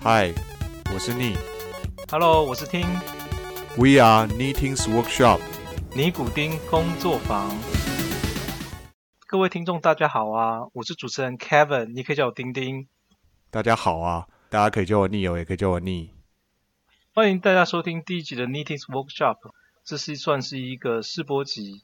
[0.00, 0.32] 嗨，
[0.94, 1.36] 我是 Ni。
[2.08, 2.82] Hello，我是听
[3.76, 5.40] We are Knitting's Workshop。
[5.92, 7.50] 尼古丁工作坊。
[9.26, 10.68] 各位听众，大家好啊！
[10.72, 12.86] 我是主持人 Kevin，你可以叫我丁丁。
[13.50, 16.10] 大家好啊，大家可以叫我 Ni 哦，也可以叫我 Ni。
[17.12, 19.38] 欢迎大家收听第一集的 Knitting's Workshop，
[19.84, 21.82] 这是算是一个试播集。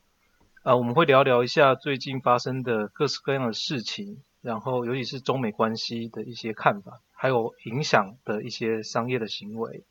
[0.62, 9.84] 啊，我们会聊聊一下最近发生的各式各样的事情，然后尤其是中美关系的一些看法，还有影响的一些商业的行为。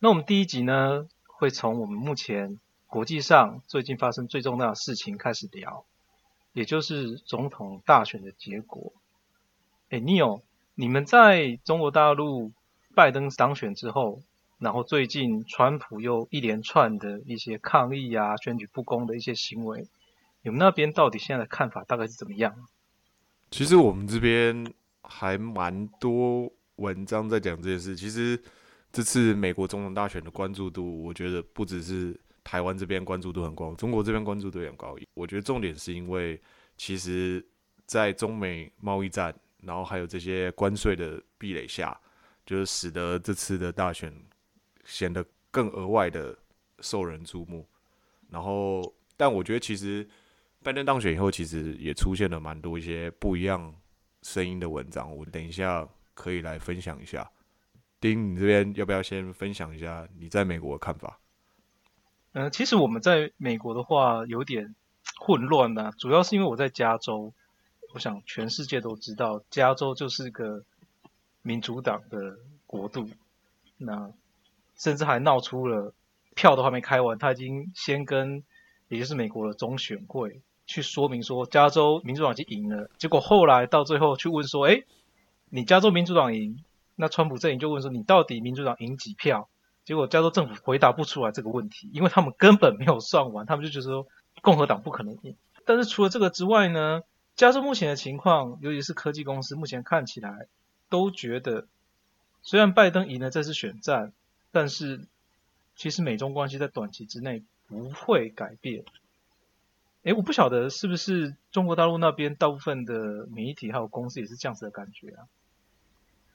[0.00, 5.84] 那我们第一集呢，会从我们目前国际上最近发生最重大的事情开始聊，
[6.52, 8.92] 也就是总统大选的结果。
[9.90, 10.42] 哎，Neil，
[10.74, 12.50] 你们在中国大陆
[12.96, 14.22] 拜登当选之后，
[14.58, 19.86] 然后最近川普又一连串的一些抗议啊、选举不公的一些行为，
[20.42, 22.56] 你们那边到底现在的看法大概是怎么样？
[23.50, 24.64] 其实我们这边
[25.02, 27.96] 还蛮多文章在讲这件事。
[27.96, 28.40] 其实
[28.92, 34.96] 这次美国总统大选的关注度，我觉得不只是台湾这边关注度很高，中国这边关注度也很高。
[35.14, 36.40] 我觉得重点是因为，
[36.76, 37.44] 其实，
[37.86, 41.98] 在中美贸易战，然后还有这些关税的壁垒下，
[42.46, 44.14] 就是使得这次的大选
[44.84, 46.36] 显得更额外的
[46.78, 47.66] 受人注目。
[48.30, 50.08] 然后，但我觉得其实
[50.62, 53.74] 拜登当选以后，其实也出现了蛮多一些不一样
[54.22, 55.16] 声音的文章。
[55.16, 57.30] 我等一下可以来分享一下。
[57.98, 61.18] 丁，你这边要不要先分享一下你在美国的看法？
[62.32, 64.74] 嗯、其实我们在美国的话有点
[65.18, 67.32] 混乱呐、主要是因为我在加州，
[67.92, 70.62] 我想全世界都知道，加州就是个
[71.42, 73.08] 民主党的国度，
[73.78, 74.12] 那
[74.76, 75.94] 甚至还闹出了
[76.34, 78.44] 票都还没开完，他已经先跟
[78.88, 84.84] 也就是美国的中选会去说明说加州民主党已经赢了，结果后来到最后去问说，哎，
[85.48, 86.62] 你加州民主党赢，
[86.94, 89.48] 那川普阵营就问说你到底民主党赢几票？
[89.84, 94.06] 结果加州政府回答不出来这个问题，因为他们根本没有算完，他们就觉得说
[94.42, 95.34] 共和党不可能赢。
[95.64, 97.02] 但是除了这个之外呢，
[97.34, 100.46] 加州目前的情况，尤其是科技公司，目前看起来
[100.88, 101.66] 都觉得，
[102.42, 104.12] 虽然拜登赢了这次选战，
[104.52, 105.00] 但是
[105.74, 108.84] 其实美中关系在短期之内不会改变。
[110.02, 115.28] 诶，我不晓得是不是中国大陆那边大部分的媒体还有公司也是这样子的感觉啊？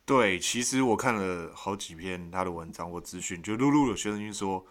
[0.06, 4.64] 对，其实我看了好几篇他的文章或资讯，就陆陆有学生说，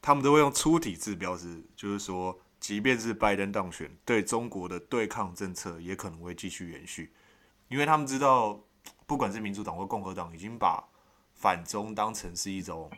[0.00, 7.12] 他们都会用粗体字标示，就是说，即便是拜登当选，对中国的对抗政策也可能会继续延续，
[7.68, 8.58] 因为他们知道，
[9.06, 10.82] 不管是民主党或共和党，已经把
[11.34, 12.90] 反中当成是一种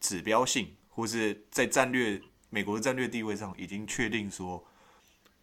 [0.00, 2.20] 指标性，或是在战略
[2.52, 4.62] 美国的战略地位上已经确定说，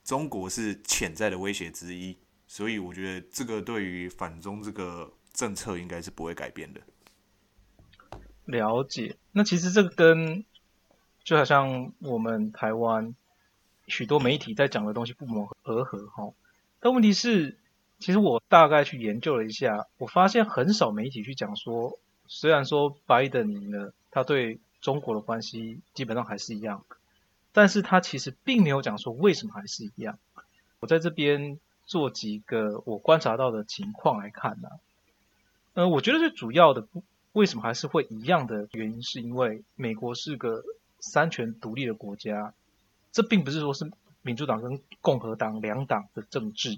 [0.04, 2.16] 中国是潜在的威胁之一。
[2.46, 6.82] 所以我觉得这个对于反中这个政策应该是不会改变的。
[8.46, 10.46] 了解，那其实这个跟
[11.24, 13.16] 就好像我们台湾
[13.88, 16.32] 许多媒体在讲的东西不谋而合哈。
[16.80, 17.58] 但问题是，
[17.98, 26.86] 其实我大概去研究了一下，我发现很少媒体去讲说，虽然说拜登赢了，他对中国的关系基本上还是一样，
[27.52, 30.20] 但是他其实并没有讲说为什么还是一样。
[30.80, 31.60] 我在这边。
[31.90, 34.70] 做几个我观察到的情况来看呢、
[35.74, 36.88] 呃，我觉得最主要的
[37.32, 40.64] 为什么还是会一样的原因，是因为美国是个
[41.00, 42.54] 三权独立的国家，
[43.12, 43.92] 这并不是说是
[44.22, 46.78] 民主党跟共和党两党的政治，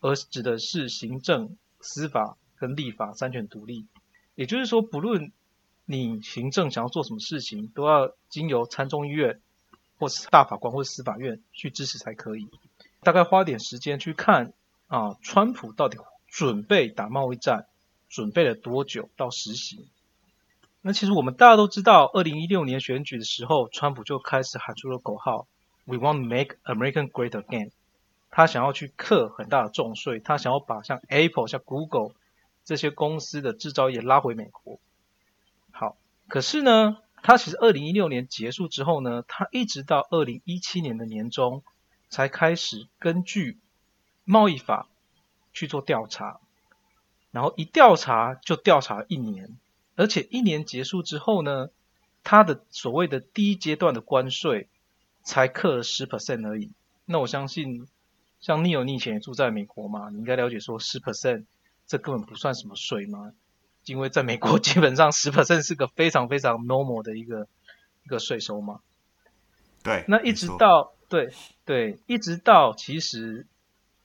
[0.00, 3.86] 而指的是行政、司法跟立法三权独立。
[4.34, 5.30] 也就是说，不论
[5.84, 9.40] 你行政想要做什么事情，都要经由参众议院
[9.98, 12.48] 或是大法官或司法院去支持才可以。
[13.02, 14.52] 大概花点时间去看
[14.86, 15.98] 啊，川普到底
[16.28, 17.66] 准备打贸易战，
[18.08, 19.86] 准备了多久到实行？
[20.80, 25.46] 那其实我们大家都知道，二零一六年选举的时候，川普就开始喊出了口号
[25.84, 27.70] ：“We want to make America great again。”
[28.30, 32.14] 他想要去课很大的重税，他想要把像 Apple、像 Google
[32.64, 34.80] 这些公司的制造业拉回美国。
[36.32, 41.62] 可是呢，他其实二零一六年结束之后呢，他一直到二零一七年的年中。
[42.08, 43.58] 才开始根据
[44.26, 44.86] 贸易法
[45.54, 46.40] 去做调查，
[47.30, 49.56] 然后一调查就调查一年，
[49.96, 51.70] 而且一年结束之后呢，
[52.22, 54.68] 他的所谓的第一阶段的关税
[55.22, 56.72] 才克了十 percent 而已。
[57.06, 57.88] 那我相信，
[58.42, 61.46] 像 Neil，你以前也住在美国嘛，你应该了解说十 percent
[61.86, 63.32] 这根本不算什么税嘛，
[63.84, 67.46] 因为在美国 基本上十 percent 是个非常非常 normal 的一个
[68.04, 68.80] 一个税收嘛。
[69.82, 71.32] 对，那一直到对
[71.64, 73.46] 对，一直到其实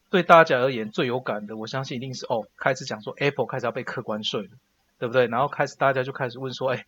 [0.10, 4.50] 对大家而言最有感的，我相信一定是哦，开始讲说 Apple 开始要被客关税了，
[4.98, 5.28] 对不对？
[5.28, 6.86] 然后开始大家就开始问说，哎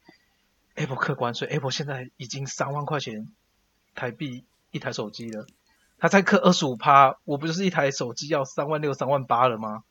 [0.76, 3.32] ，Apple 客关税，Apple 现在已经三万块钱
[3.94, 5.46] 台币一台手机了，
[6.00, 9.84] 它再克二十五趴，我不就是一台手机要三万六、三万八了吗？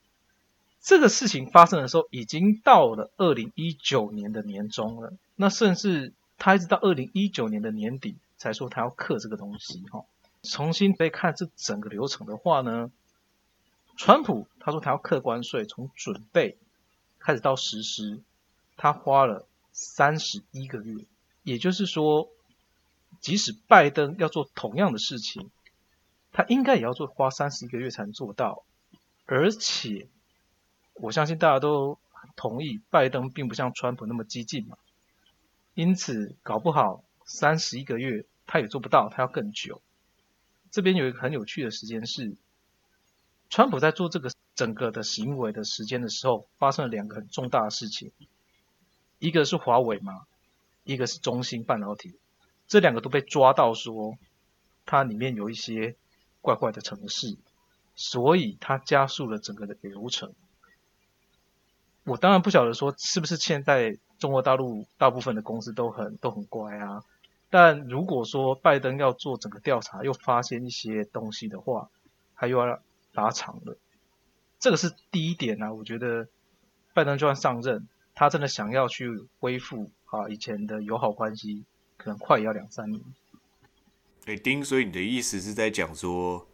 [0.88, 10.06] 这个事情发生的时候，已经到了二零一九年的年中了，那甚至他一直到二零一九年的年底才说他要克这个东西，哈。
[10.43, 12.90] 重新再看这整个流程的话呢，
[13.99, 16.56] 川普他说他要客关税，从准备
[17.19, 18.23] 开始到实施，
[18.79, 21.05] 他花了三十一个月。
[21.43, 22.31] 也就是说，
[23.20, 25.50] 即使拜登要做同样的事情，
[26.32, 28.64] 他应该也要做花三十一个月才能做到。
[29.26, 30.08] 而且，
[31.00, 31.98] 我相信大家都
[32.36, 34.76] 同意，拜登并不像川普那么激进嘛，
[35.74, 39.80] 因此搞不好三十一个月他也做不到，他要更久。
[40.70, 42.36] 这边有一个很有趣的时间是，
[43.48, 48.12] 川普在做这个整个的行为的时间的时候，发生了两个很重大的事情，
[49.18, 50.26] 一个是华为嘛，
[50.84, 52.18] 一个是中芯半导体，
[52.66, 54.18] 这两个都被抓到说，
[54.84, 55.96] 它里面有一些
[56.42, 57.36] 怪怪的程式，
[57.94, 60.34] 所以它加速了整个的流程。
[62.08, 67.05] 我当然不晓得说是不是现在中国大陆大部分的公司都很都很乖啊。
[67.50, 71.88] 但如果说拜登要做整个调查，又发现一些东西的话，
[72.34, 72.81] 他又要
[73.12, 73.76] 拉长了。
[74.58, 75.72] 这个是第一点啊。
[75.72, 76.28] 我觉得
[76.94, 79.08] 拜登就算上任，他真的想要去
[79.38, 81.64] 恢复啊以前的友好关系，
[81.96, 83.02] 可能快也要两三年。
[84.26, 86.46] 哎，丁，所以你的意思是在讲说，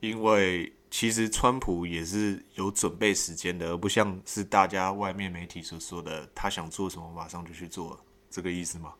[0.00, 8.00] 因为其实川普也是有准备时间的，而不像是大家外面媒体所说的，他想做什么马上就去做，
[8.30, 8.94] 这个意思吗？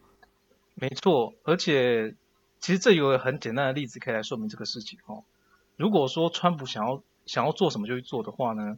[0.75, 2.15] 没错，而且
[2.61, 5.25] 其实这有个很简单的例子可以来说明这个事情哦。
[5.77, 8.77] 如果说川普想要想要做什么就去做的话呢，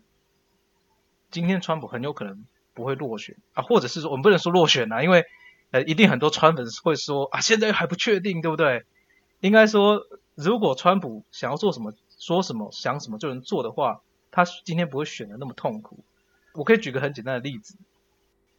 [1.32, 5.24] 今天川普很有可能不会落选啊，或者是说我们不能说落选啊，因为
[5.72, 8.84] 呃一定很多川粉会说啊现在还不确定，对不对？
[9.40, 10.06] 应该说
[10.36, 16.00] 如果川普想要做什么、说什么、想什么就能做的话，他今天不会选的那么痛苦。
[16.52, 17.76] 我可以举个很简单的例子。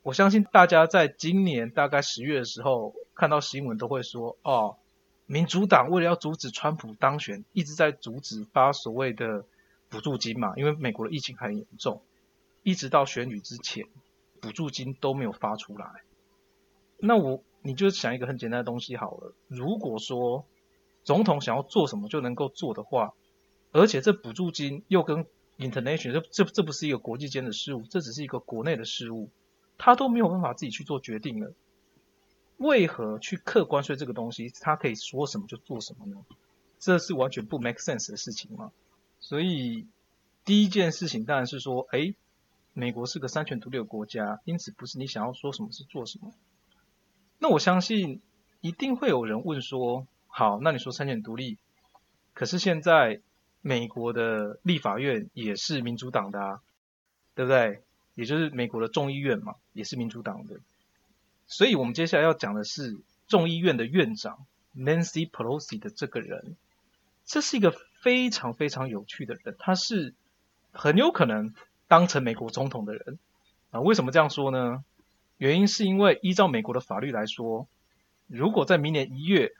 [0.01, 4.77] 我相信大家在今年大概十月的时候看到新闻都会说：哦，
[5.25, 9.45] 民主党为了要阻止川普当选，一直在阻止发所谓的
[9.89, 10.53] 补助金嘛。
[10.55, 12.01] 因为美国的疫情很严重，
[12.63, 13.85] 一直到选举之前，
[14.39, 15.89] 补助金都没有发出来。
[16.97, 19.33] 那我你就想一个很简单的东西好了。
[19.49, 20.45] 如果说
[21.03, 23.13] 总统想要做什么就能够做的话，
[23.71, 25.25] 而且这补助金又跟
[25.57, 29.29] international 这这这不是一个国际间的事务，这只是一个国内的事务。
[29.81, 31.53] 他都没有办法自己去做决定了，
[32.57, 36.17] 为何去客关税这个东西，他可以说什么就做什么呢？
[36.79, 38.73] 这是完全不 make sense 的事情嘛？
[39.21, 39.87] 所以
[40.43, 42.13] 第一件事情当然是说，哎，
[42.73, 46.33] 美国是个三权独立的国家，因此不是你想要说什么是做什么。
[47.37, 48.21] 那我相信
[48.59, 51.57] 一定会有人问说，好，那你说三权独立，
[52.33, 53.21] 可是现在
[53.61, 56.61] 美国的立法院也是民主党的啊，
[57.35, 57.81] 对不对？
[58.15, 60.59] 也就是美国的众议院嘛，也是民主党的，
[61.47, 62.97] 所以我们接下来要讲的是
[63.27, 64.45] 众议院的院长
[64.75, 66.57] Nancy Pelosi 的这个人，
[67.25, 70.13] 这是一个非常非常有趣的人，他是
[70.73, 71.53] 很有可能
[71.87, 73.19] 当成美国总统的人
[73.71, 73.79] 啊。
[73.79, 74.83] 为什么这样说呢？
[75.37, 77.69] 原因是因为依照美国的法律来说，
[78.27, 79.53] 如果在明年一月，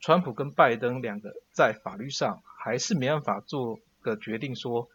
[0.00, 4.88] 川普跟拜登两个在法律上还是没办法做个决定说。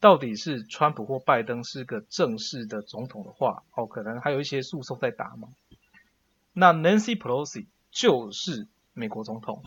[0.00, 5.48] 到底是川普或拜登是个正式的总统的话，哦，可能还有一些诉讼在打嘛。
[6.52, 9.64] 那 Nancy Pelosi 就是美国总统。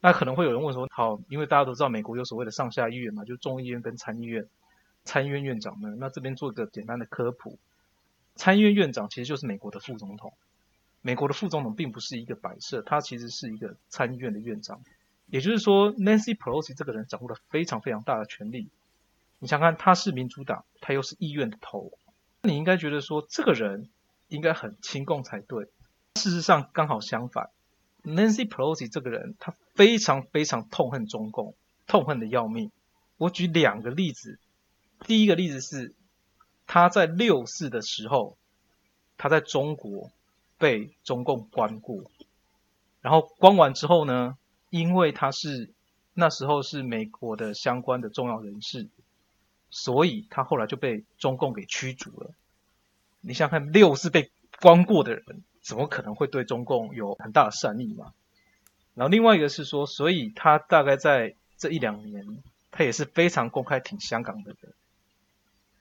[0.00, 4.48] 那可能会有人问说，好，因为大家都知道美国有所谓的上下议院嘛，就众议院跟参议院。
[5.04, 7.56] 参议院院长呢，那这边做个简单的科普，
[8.34, 10.34] 参议院院长其实就是美国的副总统。
[11.08, 14.82] 美国的副总统并不是一个摆设，他其实是一个参议院的院长。
[15.24, 18.68] 也就是说，Nancy Pelosi 这个人掌握了非常非常大的权力。
[19.38, 21.92] 你想看，他是民主党，他又是议院的头，
[22.42, 23.88] 你应该觉得说这个人
[24.28, 25.70] 应该很亲共才对。
[26.16, 27.48] 事实上刚好相反
[28.04, 31.54] ，Nancy Pelosi 这个人，他非常非常痛恨中共，
[31.86, 32.70] 痛恨的要命。
[33.16, 34.38] 我举两个例子，
[35.06, 35.94] 第一个例子是
[36.66, 38.36] 他在六四的时候，
[39.16, 40.12] 他在中国
[40.58, 42.10] 被中共关过，
[43.00, 44.36] 然后关完之后呢，
[44.70, 45.70] 因为他是
[46.14, 48.88] 那时候是美国的相关的重要人士。
[49.70, 52.30] 所以他后来就被中共给驱逐了。
[53.20, 54.30] 你想看，六是被
[54.62, 58.14] 关过的人，怎么可能会对中共有很大的善意嘛？
[58.94, 64.72] 然后另外一个是说，所以他大概在这一两年，他也是非常公开挺香港的人。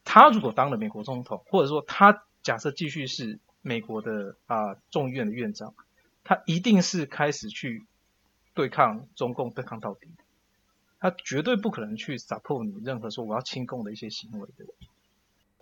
[0.03, 5.73] 他如果当了美国总统，或者说他假设继续是美国的啊众议院的院长，
[6.23, 7.85] 他一定是开始去
[8.53, 10.07] 对抗中共，对抗到底。
[10.99, 14.65] 他绝对不可能去 support 你任何说我要亲共的一些行为的。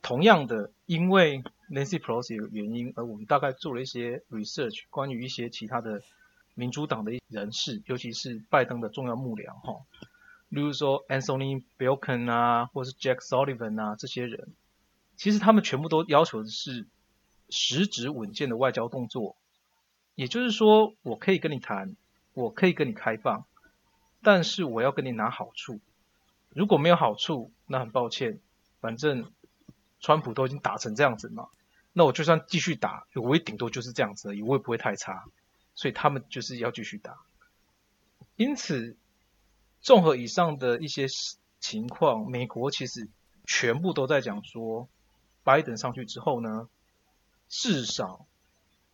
[0.04, 6.04] 同样的，因为 Nancy Pelosi 的原因，而我们大概做了一些 research，关于一些其他的
[6.54, 9.84] 民主党的人士，尤其是拜登的重要幕僚，哈，
[10.50, 14.54] 例如说 Anthony b i l k e n 啊，或是 Jack Sullivan 啊，这些人，
[15.18, 16.86] 其实他们全部都要求的是
[17.50, 19.36] 实质稳健的外交动作，
[20.16, 21.96] 也就是说，我可以跟你谈，
[22.34, 23.46] 我可以跟你开放，
[24.22, 25.80] 但是我要跟你拿好处，
[26.50, 28.40] 如果没有好处，那很抱歉，
[28.80, 29.32] 反正。
[30.02, 31.48] 川普都已经打成这样子嘛，
[31.92, 35.26] 那我就算继续打，我也顶多就是这样子而已，我也不会太差。
[35.74, 37.18] 所以他们就是要继续打。
[38.36, 38.96] 因此，
[39.82, 41.08] 综合以上的一些
[41.60, 43.08] 情况，美国其实
[43.46, 44.88] 全部都在讲说，
[45.44, 46.70] 拜登上去之后呢，
[47.50, 48.26] 至少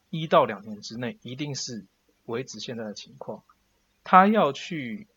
[0.10, 1.86] 一到两年之内，一定是
[2.26, 3.44] 维持现在的情况。
[4.04, 5.08] 他要去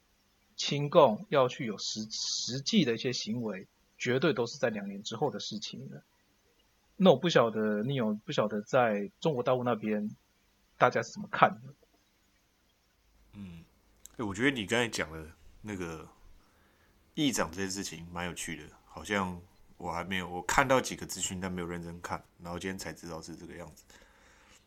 [0.57, 3.67] 亲共，要去有实实际的一些行为。
[3.97, 6.03] 绝对都是在两年之后的事情了。
[6.97, 10.15] 那我不晓得你有不晓得在中国大陆那边
[10.77, 11.75] 大家是怎么看的？
[13.33, 13.65] 嗯，
[14.19, 15.27] 我觉得你刚才讲的
[15.63, 16.07] 那个
[17.15, 19.41] 议长这件事情蛮有趣的，好像
[19.77, 23.85] 我还没有我看到几个资讯，但没有认真看，然后今天才知道是这个样子。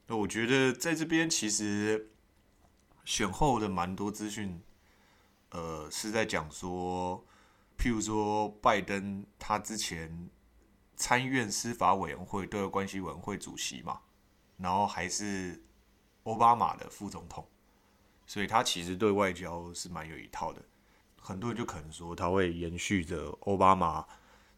[0.07, 2.09] 那我觉得在这边其实
[3.05, 4.61] 选后的蛮多资讯，
[5.51, 7.23] 呃，是在讲说。
[7.79, 10.31] 譬如说，拜登他之前
[10.95, 14.01] 参议院司法委员会对外关系委员会主席嘛，
[14.57, 15.63] 然后还是
[16.23, 17.47] 奥巴马的副总统，
[18.25, 20.59] 所以他其实对外交是蛮有一套的。
[21.21, 24.03] 很多人就可能说，他会延续着奥巴马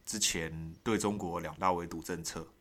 [0.09, 2.51] 之前对中国两大围堵政策。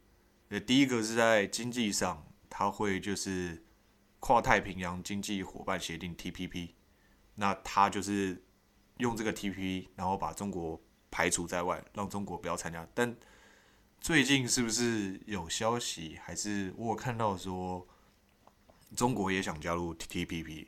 [0.51, 3.65] 呃，第一个是在经济上，他会就是
[4.21, 6.73] 跨太平洋经济伙伴协定 （TPP），
[7.37, 8.45] 那他就是。
[8.99, 12.85] 用这个 T P P，然后把中国排除在外，让中国不要参加。
[12.93, 13.17] 但
[14.01, 17.87] 最近是不是有消息，还是我看到说
[18.97, 20.67] 中国也想加入 TPP？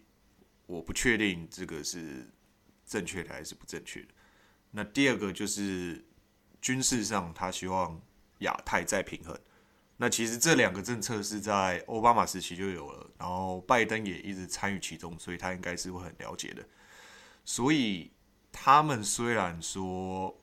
[0.67, 2.31] 我不确定这个是
[2.87, 4.15] 正确的还是不正确的。
[4.71, 6.05] 那第二个就是
[6.61, 8.01] 军事上，他希望
[8.39, 9.39] 亚太再平衡。
[9.97, 16.67] 那其实这两个政策是在奥巴马时期就有了，然后拜登也一直参与其中，所以他应该是会很了解的。
[17.45, 18.13] 所以。
[18.53, 20.37] 他们虽然说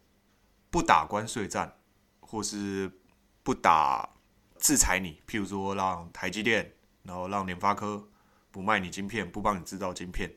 [0.69, 1.77] 不打关税战，
[2.21, 2.89] 或是
[3.43, 4.09] 不打
[4.57, 6.71] 制裁你，譬如说让台积电，
[7.03, 8.07] 然后让联发科
[8.50, 10.33] 不卖你晶片，不帮你制造晶片，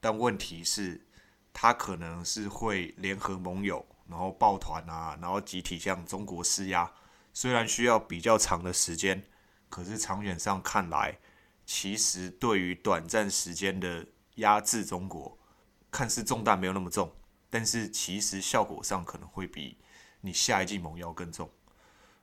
[0.00, 1.00] 但问题是，
[1.54, 6.90] 他可能是会联合盟友，然后抱团啊，然后集体向中国施压。
[7.32, 9.24] 虽然需要比较长的时间，
[9.68, 11.18] 可是长远上看来，
[11.64, 15.38] 其实对于短暂时间的压制中国。
[15.90, 17.10] 看似重担没有那么重，
[17.48, 19.78] 但是其实效果上可能会比
[20.20, 21.50] 你下一季猛药更重。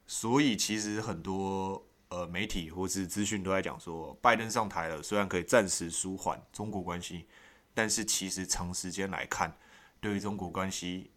[0.05, 7.27] 所以其实很多呃媒体或是资讯都在讲说，拜登上台了，虽然可以暂时舒缓中国关系，
[7.73, 9.57] 但是其实长时间来看，
[9.99, 11.09] 对于中国关系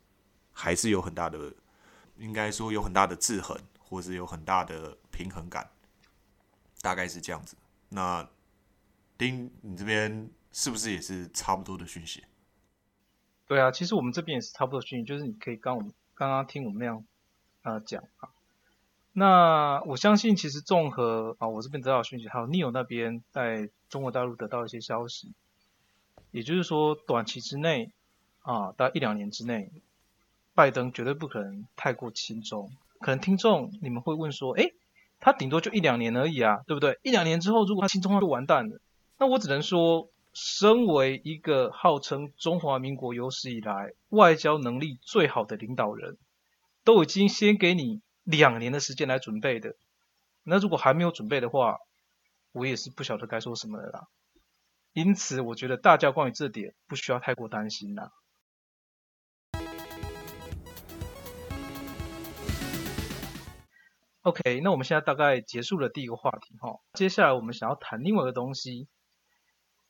[0.61, 1.55] 还是有很大的，
[2.17, 5.71] 应该说有很大的制衡，或是有很大的平衡感，
[6.83, 7.57] 大概是这样子。
[7.91, 8.29] 那
[9.17, 12.25] 丁，你这边是不是也是差不多的讯息？
[13.47, 17.05] 对啊，其实我们这边也是差不多的讯息，就是你可以刚我们刚刚听我们那样
[17.63, 18.31] 啊讲啊。
[19.13, 25.35] 那我相信，其实综合啊，我这边得到讯息，还有 Neil 那边在中国大陆得到一些消息，
[26.33, 27.93] 也就是说，短期之内
[28.41, 29.71] 啊，大概一两年之内，
[30.59, 32.69] 拜登绝对不可能太过轻松。
[32.99, 34.73] 可能听众你们会问说，哎，
[35.21, 36.99] 他顶多就一两年而已啊，对不对？
[37.05, 38.81] 一两年之后，如果他轻松就完蛋了。
[39.19, 40.11] 那我只能说。
[40.35, 46.17] 身为一个号称中华民国有史以来外交能力最好的领导人，
[46.85, 49.75] 都已经先给你两年的时间来准备的。
[50.45, 51.79] 那如果还没有准备的话，
[52.53, 54.07] 我也是不晓得该说什么了啦。
[54.93, 58.13] 因此，我觉得大家关于这点不需要太过担心啦。
[64.29, 68.87] OK，那我们现在大概结束了第一个话题哈，接下来我们想要谈另外一个东西。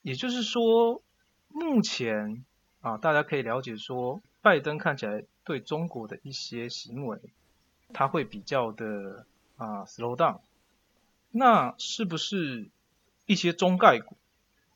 [0.03, 1.03] 也就是说，
[1.49, 2.45] 目前
[2.81, 7.19] 啊，大家可以了解说，拜登看起来对中国的一些行为，
[7.93, 9.27] 他会比较的
[9.57, 10.39] 啊 slow down。
[11.33, 12.69] 那是不是
[13.27, 14.17] 一些中概股，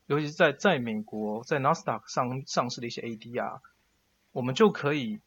[0.07, 3.61] 尤其是在在美国在纳斯达克上上市的一些 ADR，
[4.33, 5.21] 我们就可以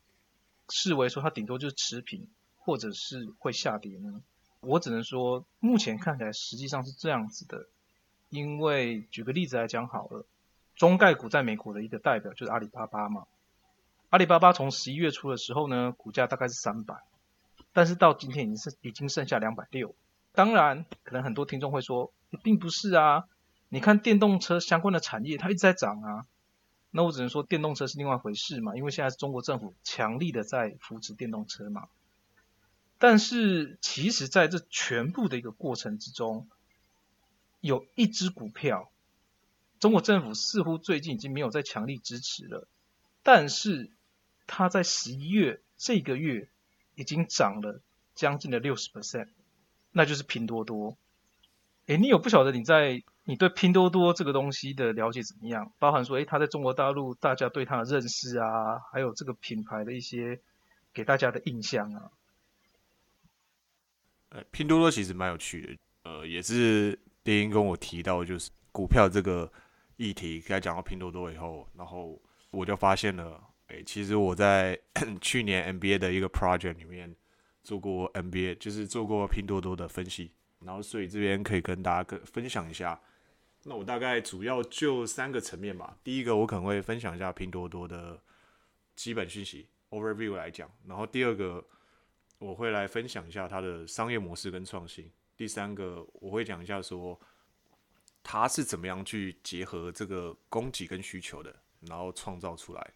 [0.67, 2.27] 视为说它顶多就是持平，
[2.65, 4.21] 或者是会下跌呢？
[4.59, 7.67] 我只能说，目前看起来实际上是这样子的。
[8.29, 10.25] 因为举个例子来讲好了，
[10.75, 13.27] 中概股在美国的一个代表就是阿里巴巴嘛。
[14.09, 16.95] 阿里巴巴从十一月初的时候呢，股价大概是三百，
[17.71, 19.93] 但是到今天已经是已经剩下两百六。
[20.33, 22.11] 当然，可能很多听众会说，
[22.43, 23.25] 并不是啊。
[23.69, 26.25] 你看电动车相关的产业，它一直在涨啊。
[26.89, 31.87] 那我只能说，电动车是另外一回事嘛，因为现在是中国政府强力的在扶持电动车嘛。
[32.97, 36.47] 但是，其实在这全部的一个过程之中，
[37.59, 38.89] 有一只股票，
[39.79, 42.67] 中国政府似乎最近已经没有再强力支持了，
[43.21, 43.91] 但是
[44.47, 46.47] 它在十一月这个月
[46.95, 47.81] 已经涨了
[48.15, 49.27] 将近的六十 percent，
[49.91, 50.95] 那就是拼多多。
[51.87, 55.73] 诶，你有不晓得你在你对拼多多这个东西的了解怎么样？
[55.79, 60.39] 包含说，诶，它在中国大陆大家对它的认识啊，还有这个品牌的一些
[60.93, 62.09] 给大家的印象啊。
[64.35, 69.49] 呃，拼多多其实蛮有趣的，呃，也是丁跟我提到，就是股票这个
[69.95, 74.77] 议题，给他讲到拼多多以后，然后我就发现了，哎，其实我在
[75.21, 77.15] 去年 NBA 的一个 project 里面
[77.63, 82.99] 做过 NBA，就是做过拼多多的分析，然后所以这边可以跟大家跟分享一下。
[83.63, 88.21] 那我大概主要就三个层面吧，第一个我可能会分享一下拼多多的
[88.97, 91.65] 基本讯息 overview 来讲，然后第二个。
[92.45, 95.11] 我会来分享一下它的商业模式跟创新。
[95.35, 97.19] 第三个，我会讲一下说
[98.21, 102.93] 它是怎么样去结合这个供给跟需求的，然后创造出来。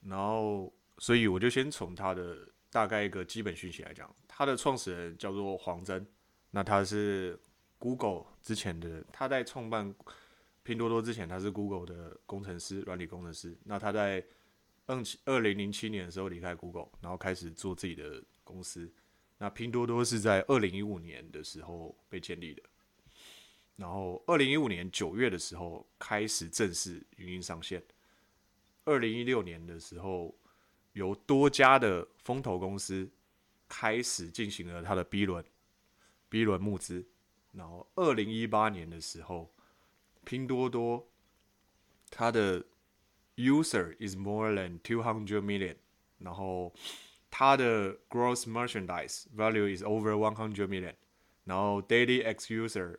[0.00, 4.10] 然后，所以我就先从它的大概一个基本讯息来讲。
[4.26, 6.02] 它的创始人叫做黄峥，
[6.50, 7.38] 那他是
[7.78, 9.94] Google 之前的，他在创办
[10.62, 13.54] 拼多多之前，他是 Google 的工程师，软体工程师。
[13.64, 14.24] 那他在
[14.86, 18.22] 二七二零零七年的时候离开 Google，然后开始做自己的。
[18.50, 18.92] 公司，
[19.38, 22.62] 那拼多多是在二零一五年的时候被建立的，
[23.76, 27.82] 然后二零一五年九月的时候开始正式运营上线，
[28.84, 30.34] 二零一六年的时候
[30.94, 33.08] 由多家的风投公司
[33.68, 35.44] 开始进行了它的 B 轮
[36.28, 37.06] B 轮募资，
[37.52, 39.54] 然后二零一八年的时候，
[40.24, 41.08] 拼多多
[42.10, 42.64] 它的
[43.36, 45.76] user is more than two hundred million，
[46.18, 46.74] 然后。
[47.30, 50.94] 它的 gross merchandise value is over one hundred million，
[51.44, 52.98] 然后 daily ex user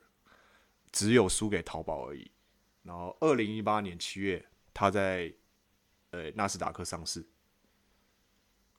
[0.92, 2.32] 只有输给淘宝而已。
[2.84, 5.34] 然后二零一八年七月，它在
[6.12, 7.26] 呃纳斯达克上市。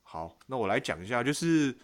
[0.02, 1.76] 好，那我来讲一下，就是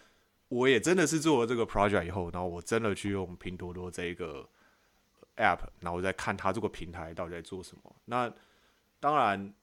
[0.47, 4.49] 我也真的是做了这个 project 以后，然后我真的去用拼多多这一个
[5.37, 7.95] app，然后我再看它这个平台到底在做什么。
[8.05, 8.33] 那
[8.99, 9.53] 当然，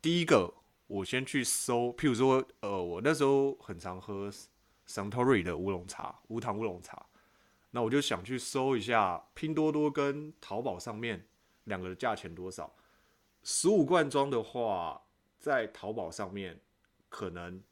[0.00, 0.54] 第一个。
[0.92, 4.30] 我先去搜，譬如说，呃，我那时候很常喝
[4.86, 7.06] Suntory 的乌龙茶，无糖乌龙茶。
[7.70, 11.26] 那我就想去搜一下拼多多跟淘宝上面
[11.64, 12.70] 两个的价钱多少。
[13.42, 15.00] 十五罐装的话，
[15.38, 16.60] 在淘宝上面
[17.08, 17.62] 可能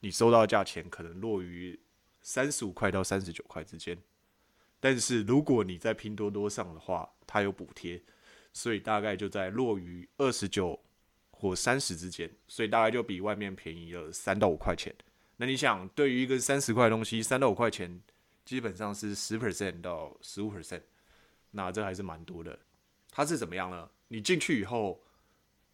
[0.00, 1.78] 你收到的价钱可能落于
[2.22, 4.02] 三十五块到三十九块之间。
[4.80, 8.02] 但是如果你在拼多多上的话，它有补贴，
[8.54, 10.82] 所以大概就在落于二十九。
[11.42, 14.94] 或三十之间，所以大概就比外面便宜了三到五块钱。
[15.38, 18.00] 那你想，对于一个三十块东西，三到五块钱，
[18.44, 20.82] 基本上是十 percent 到十五 percent，
[21.50, 22.56] 那这还是蛮多的。
[23.10, 23.90] 它是怎么样呢？
[24.06, 25.02] 你进去以后，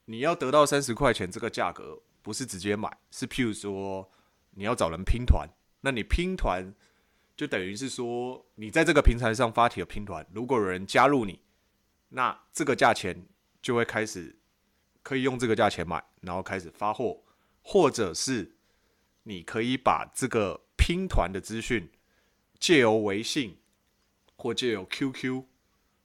[0.07, 4.11] 你要得到三十块钱这个价格，不是直接买，是譬如说
[4.53, 5.47] 你要找人拼团，
[5.83, 6.73] 那你拼团
[7.37, 11.39] 就等于是说，你在这个平台上发起了拼团，如果有人加入你，
[12.09, 13.27] 那这个价钱
[13.61, 14.35] 就会开始。
[15.09, 17.23] 可以用这个价钱买，然后开始发货，
[17.63, 18.59] 或者是
[19.23, 21.91] 你可以把这个拼团的资讯
[22.59, 23.59] 借由微信
[24.37, 25.45] 或借由 QQ，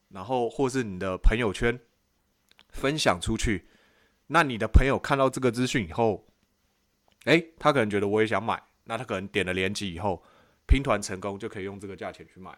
[0.08, 1.78] 然后或是你的朋友圈
[2.70, 3.68] 分享出去。
[4.28, 6.26] 那你的朋友看到这个资讯以后，
[7.26, 10.24] 诶，他可能觉得我也想买，那他可能点了连接以后，
[10.66, 12.58] 拼团成功就可以用这个价钱去买。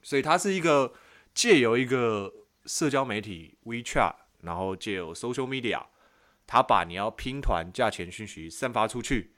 [0.00, 0.94] 所以它是一个
[1.34, 2.32] 借由一个
[2.66, 4.14] 社交媒体 WeChat。
[4.42, 5.84] 然后借由 social media，
[6.46, 9.32] 他把你要拼团价钱讯息散发出去，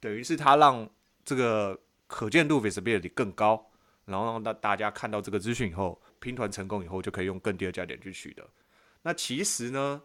[0.00, 0.88] 等于是他让
[1.24, 3.70] 这个可见度 visibility 更高，
[4.04, 8.48] 然后让大大家看到这个资讯以后，拼团成功以后就可以用更低的价钱去取得。
[9.02, 10.02] 那其实呢，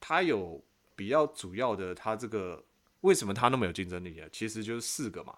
[0.00, 0.62] 它有
[0.96, 2.64] 比较主要的，它这个
[3.00, 4.28] 为什么它那么有竞争力啊？
[4.30, 5.36] 其实就是四个嘛。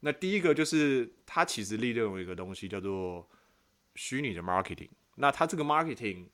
[0.00, 3.28] 那第一个就是它其实利用一个东西叫做
[3.94, 4.90] 虚拟的 marketing。
[5.14, 6.26] 那它这个 marketing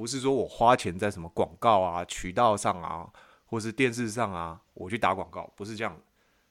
[0.00, 3.06] 不是说我花钱在什么广告啊、渠道上啊，
[3.44, 5.94] 或是电视上啊，我去打广告，不是这样，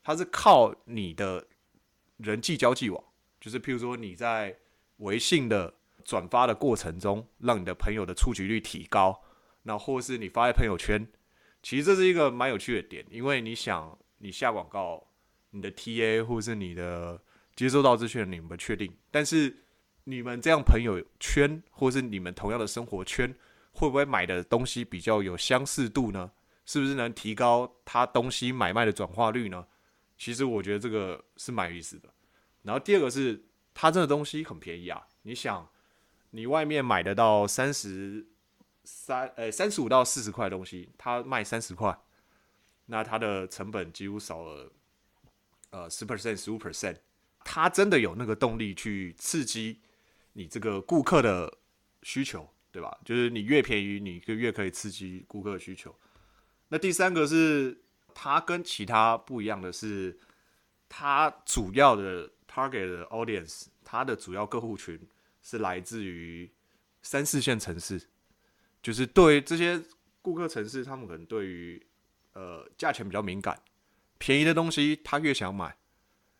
[0.03, 1.43] 它是靠你的
[2.17, 3.03] 人际交际网，
[3.41, 4.55] 就是譬如说你在
[4.97, 5.73] 微信的
[6.05, 9.19] 转发的过程中，让你的朋友的触及率提高，
[9.63, 11.07] 那或是你发在朋友圈，
[11.63, 15.03] 其实这是一个蛮有趣的点，因为你想你下广告，
[15.49, 17.19] 你的 TA 或是你的
[17.55, 19.57] 接收到资讯，你们确定，但是
[20.09, 23.31] 你们这样朋友圈或是你们同样的生活圈，
[23.73, 26.31] 会不会买的东西比较有相似度呢？
[26.65, 29.67] 是不是能提高他东西买卖的转化率呢？
[30.17, 32.09] 其实我觉得这个是蛮有意思的。
[32.63, 33.45] 然后第二个是，
[33.75, 35.07] 他这个东西很便宜啊。
[35.21, 35.69] 你想，
[36.31, 38.25] 你外面买得到三十
[38.83, 41.95] 三呃三十五到四十块的东西，他卖三十块，
[42.87, 44.71] 那他的成本几乎少了
[45.69, 46.97] 呃十 percent 十五 percent。
[47.43, 49.79] 他真的有那个动力去刺激
[50.39, 51.53] 你这个顾客的
[52.01, 52.97] 需求，对吧？
[53.03, 55.93] 就是你越便宜，你就越可以刺激顾客的需求。
[56.69, 57.77] 那第三个是，
[58.13, 60.17] 它跟其他不一样的是，
[60.87, 64.97] 它主要的 target audience，它的主要客户群
[65.41, 66.49] 是来自于
[67.01, 68.01] 三四线城市，
[68.81, 69.83] 就是对这些
[70.21, 71.85] 顾客城市，他们可能对于
[72.31, 73.61] 呃价钱比较敏感，
[74.17, 75.75] 便宜的东西他越想买，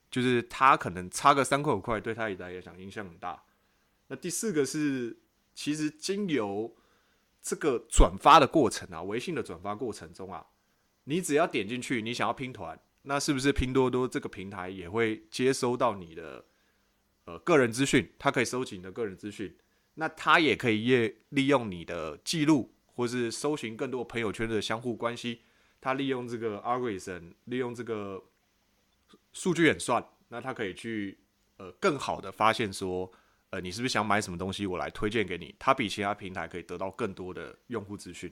[0.09, 3.43] 就是他可能差个三块五块，对他来讲影响很大。
[4.09, 5.17] 那第四个是，
[5.53, 6.75] 其实经由
[7.43, 10.43] 这个转发的过程啊，微信的转发过程中啊，
[11.03, 16.43] 你只要点进去，你想要拼团，那是不是拼多多这个平台也会接收到你的
[17.25, 18.11] 呃个人资讯？
[18.17, 19.55] 它可以收集你的个人资讯，
[19.93, 25.41] 那它也可以业利用你的记录，或是搜寻更多朋友圈的相互关系。
[25.79, 28.23] 它利用这个 algorithm，利用这个
[29.33, 31.19] 数据演算，那它可以去
[31.57, 33.11] 呃更好的发现说。
[33.51, 34.67] 呃，你是不是想买什么东西？
[34.67, 35.55] 我来推荐给你。
[35.57, 38.31] 它比其他平台可以得到更多的用户资讯。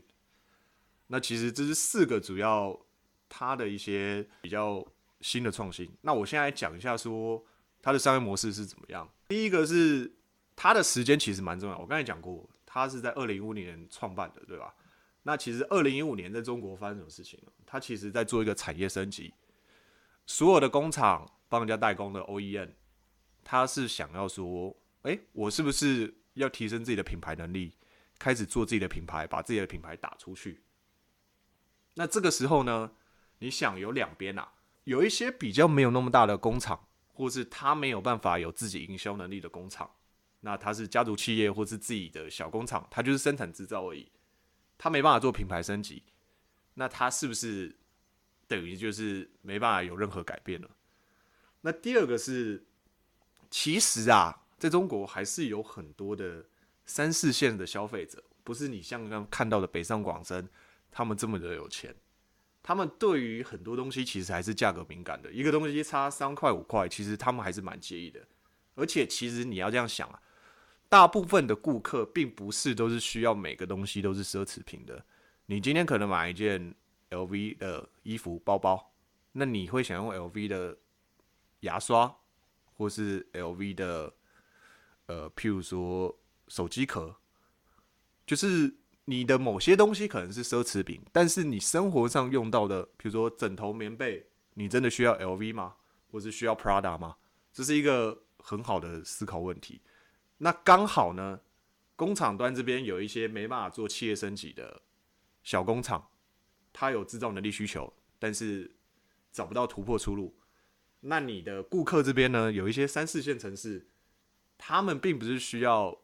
[1.08, 2.80] 那其实这是四个主要
[3.28, 4.86] 它的一些比较
[5.22, 5.90] 新的创新。
[6.02, 7.44] 那我现在讲一下说
[7.82, 9.12] 它的商业模式是怎么样。
[9.28, 10.14] 第一个是
[10.56, 11.78] 它的时间其实蛮重要。
[11.80, 14.76] 我刚才讲过，它是在二零一五年创办的，对吧？
[15.24, 17.52] 那其实二零一五年在中国发生什么事情呢？
[17.66, 19.34] 它其实在做一个产业升级，
[20.28, 22.70] 所有的工厂帮人家代工的 OEM，
[23.44, 24.78] 它是想要说。
[25.08, 27.74] 哎，我是不是要提升自己的品牌能力，
[28.20, 30.62] 开始做自己的品牌，把自己的品牌打出去？
[31.94, 32.92] 那这个时候呢，
[33.40, 34.52] 你想有两边啊，
[34.84, 39.90] 有一些比较没有那么大的工厂，或是他没有办法有自己营销能力的工厂，
[40.42, 44.12] 那他是家族企业或是自己的小工厂，他就是生产制造而已，
[44.78, 46.04] 他没办法做品牌升级，
[46.74, 47.74] 那他是不是
[48.46, 50.70] 等于就是没办法有任何改变了？
[51.62, 52.68] 那第二个是，
[53.50, 54.44] 其实啊。
[54.58, 56.44] 在中国还是有很多的
[56.86, 60.50] 三四线的消费者，不是你像刚看到的北上广深，
[60.90, 61.96] 他们这么的有钱，
[62.64, 65.32] 他们对于很多东西其实还是价格敏感的。
[65.32, 68.20] 一个东西差三块五块，其实他们还是蛮介意的。
[68.74, 70.20] 而且其实你要这样想啊，
[70.90, 75.06] 大部分的顾客并不是都是需要每个东西都是奢侈品的。
[75.46, 76.74] 你今天可能买一件
[77.12, 78.92] LV 的衣服包包，
[79.34, 80.78] 那你会想用 LV 的
[81.60, 82.16] 牙刷，
[82.76, 84.14] 或是 LV 的。
[85.08, 86.18] 呃，譬如说
[86.50, 87.16] 手机壳，
[88.26, 95.76] 就是你的某些东西可能是奢侈品，但是你生活上用到的，譬如说枕头、棉被，你真的需要 LV 吗？
[96.12, 97.16] 或是需要 Prada 吗？
[97.54, 99.82] 这是一个很好的思考问题。
[100.40, 101.40] 那刚好呢，
[101.96, 104.82] 工厂端这边有一些没办法做企业升级的
[105.42, 106.10] 小工厂，
[106.74, 108.76] 它有制造能力需求，但是
[109.32, 110.38] 找不到突破出路。
[111.00, 113.88] 那你的顾客这边呢，有一些三四线城市。
[114.58, 115.98] 他们并不是需要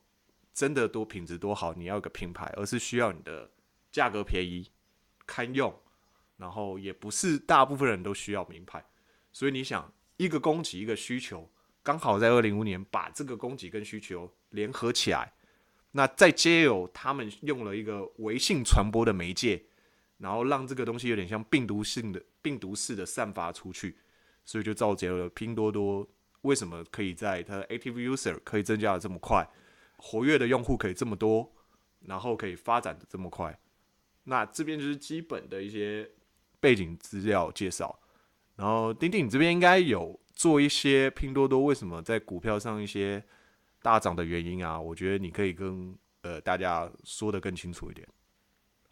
[0.54, 3.50] 真的多品质多好，你要个品牌，而是需要你的
[3.92, 4.70] 价格便宜、
[5.26, 5.74] 堪用，
[6.38, 8.86] 然后也不是大部分人都需要名牌。
[9.32, 11.50] 所以你想，一个供给一个需求，
[11.82, 15.34] 刚好在二零五年把这个供给跟需求联合起来，
[15.92, 19.64] 那再接有他们用了一个微信传播的媒介，
[20.20, 23.98] 然后让这个东西有点像病毒性的病毒式的散发出去，
[24.46, 26.08] 所以就造就了拼多多。
[26.44, 29.50] 为什么可以在它的 active user 可以增加的这么快，
[29.98, 31.52] 活跃的用户可以这么多，
[32.02, 33.58] 然后可以发展的这么快？
[34.26, 36.10] 那这边就是基本的一些
[36.60, 37.98] 背景资料介绍。
[38.56, 43.24] 然后丁丁，你这边应该有做一些拼多多为什么在股票上一些
[43.82, 44.80] 大涨的原因啊？
[44.80, 48.08] 我觉得你可以跟呃大家说的更清楚一点。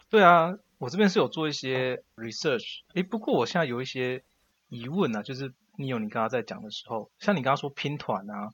[0.09, 2.79] 对啊，我这边是有做一些 research。
[2.93, 4.23] 诶，不过我现在有一些
[4.69, 5.53] 疑问啊，就是。
[5.81, 8.53] 你有你刚刚在讲的时候，像你刚刚说拼团啊，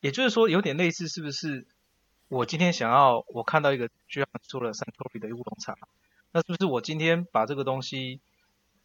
[0.00, 1.66] 也就是说有点类似，是不是？
[2.28, 5.76] 我今天想要我看到一个，就像做了三 t o 的乌龙茶，
[6.30, 8.20] 那是不是我今天把这个东西，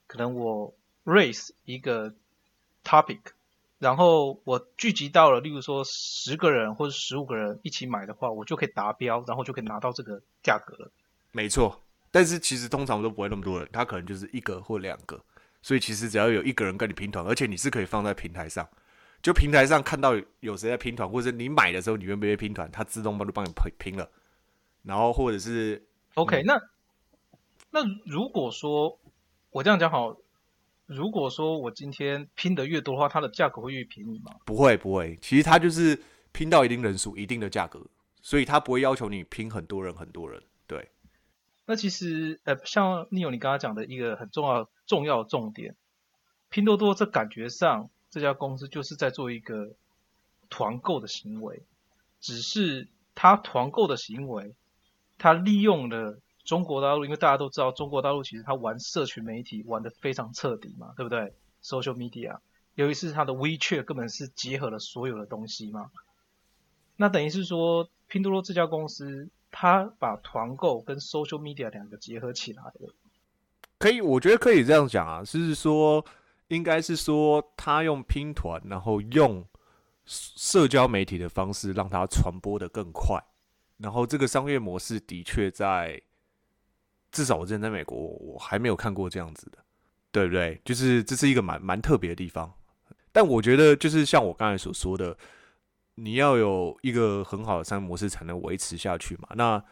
[0.07, 2.15] 可能我 raise 一个
[2.83, 3.19] topic，
[3.77, 10.91] 然后我聚集到了，例如说十个人或者十五个人一起买的话，我就可以达标，然后就可以拿到这个价格了。
[11.31, 15.23] 没错，但是其实通常都不会那么多人，他可能就是一个或两个，
[15.65, 18.69] 所以其实只要有一个人跟你拼团，而且你是可以放在平台上，
[19.23, 24.07] 就平台上看到有谁在拼团，或者你买的时候你愿不愿意拼团，它自动帮就帮你拼拼了。
[24.83, 26.61] 然后或者是 OK，那
[27.71, 28.99] 那如果说
[29.49, 30.15] 我这样讲好，
[30.85, 34.35] 如果说我今天拼的越多的话，它的价格会越便宜吗？
[34.45, 35.99] 不会不会，其实它就是
[36.31, 37.81] 拼到一定人数、一定的价格，
[38.21, 40.39] 所以它不会要求你拼很多人很多人。
[40.67, 40.87] 对，
[41.65, 45.75] 那其实呃，像你有你刚刚讲的一个很重要重要的重点，
[46.49, 49.71] 拼多多这感觉上这家公司就是在做一个
[50.49, 51.63] 团购的行为，
[52.21, 54.53] 只是它团购的行为。
[55.17, 62.39] 他利用了中国大陆，因为大家都知道中国大陆其实他玩社群媒体玩的非常彻底嘛，对不对？Social media，
[62.73, 65.89] 尤其是他的 WeChat 根本是结合了所有的东西嘛。
[66.97, 72.93] 那等于是说，拼多多这家公司，他把团购跟 Social media 两个结合起来了。
[73.79, 76.05] 可以，我觉得可以这样讲啊，是说，
[76.49, 79.45] 应该是说，他用拼团，然后用
[80.03, 83.17] 社交媒体的方式让它传播的更快。
[83.77, 86.01] 然后这个商业模式的确在，
[87.13, 89.59] 至少我之前在美国，我还没有看过这样子的，
[90.11, 90.59] 对不对？
[90.65, 92.53] 就是这是一个蛮蛮特别的地方。
[93.13, 95.17] 但我觉得，就是像我刚才所说的，
[95.95, 99.29] 你要有一个很好的商业模式才能维持下去嘛。
[99.35, 99.63] 那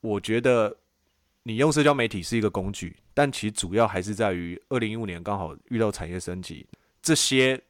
[0.00, 0.76] 我觉得，
[1.44, 6.66] 你用社交媒体是一个工具，但其实主要还是在于二零一五年刚好遇到产业升级，
[7.00, 7.62] 这些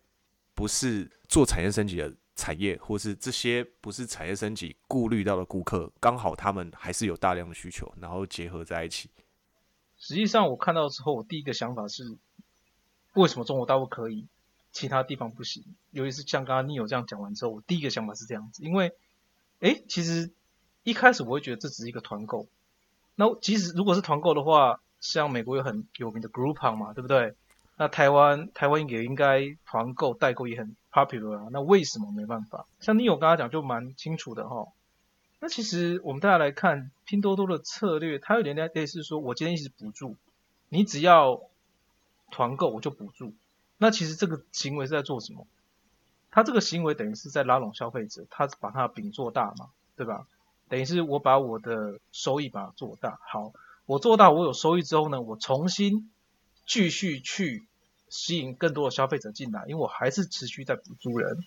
[0.55, 2.13] 不是做产业升级的。
[2.39, 9.09] 产业或是这些不是产业升级顾虑到的顾客，刚好他们还是有大量的需求，然后结合在一起。
[9.97, 12.19] 实际上，我看到之后，我第一个想法是，
[13.15, 14.29] 为什么中国大陆可以，
[14.77, 15.65] 其他地方不行？
[15.91, 18.93] 尤其是像刚刚你有这样讲完之后，我第一个想法是这样子，因为，
[19.61, 20.31] 哎，其实
[20.83, 22.47] 一开始我会觉得这只是一个团购。
[23.15, 27.35] 那即使如果是团购的话，像美国有很有名的 Groupon 嘛，对不对？
[27.79, 32.67] 那台湾台湾也应该团购代购也很 popular 啊，那为什么没办法？
[32.79, 34.69] 像你有刚刚讲就蛮清楚的哈。
[35.41, 40.17] 那其实我们大家来看拼多多的策略，它有点类似说，我今天一直补助，
[40.69, 41.41] 你只要
[42.31, 43.33] 团购我就补助。
[43.79, 45.47] 那其实这个行为是在做什么？
[46.31, 50.27] 他这个行为等于是在拉拢消费者，他把他的饼做大嘛，对吧？
[50.69, 53.19] 等于是我把我的收益把它做大。
[53.23, 53.53] 好，
[53.87, 56.11] 我做大，我有收益之后呢，我重新。
[56.69, 57.65] 继续去
[58.09, 61.45] 吸引更多的消费者进来，因为我还是持续在补助人，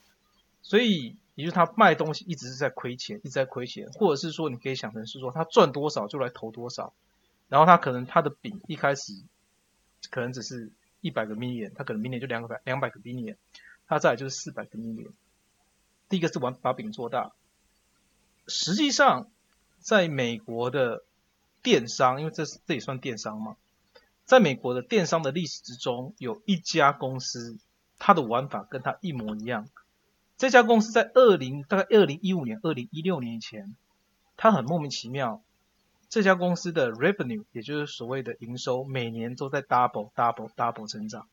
[0.62, 6.94] 所以也就是他卖东西一直是在亏钱，一直在亏钱，或者是说你可以想成是说他赚多少就来投多少，
[7.50, 9.12] 然后他可能他的饼一开始
[10.10, 13.36] 可能只是一百个 million，他可能明年就两百两百个 million，
[13.88, 15.12] 他再来就是四百个 million。
[16.10, 17.32] 第一个是玩把饼做大，
[18.48, 19.30] 实际上
[19.80, 21.04] 在美国的
[21.62, 23.56] 电商，因为这这也算电商嘛。
[24.26, 27.58] 在美国的电商的历史之中，有一家公司，
[27.98, 29.68] 它的玩法跟它一模一样。
[30.38, 33.76] 这家公司在二零大概二零一五年、二零一六年以前，
[34.38, 35.42] 它很莫名其妙。
[36.10, 41.28] 这家公司的 revenue，也就是所谓的营收，每年都在 double、double、double 增长，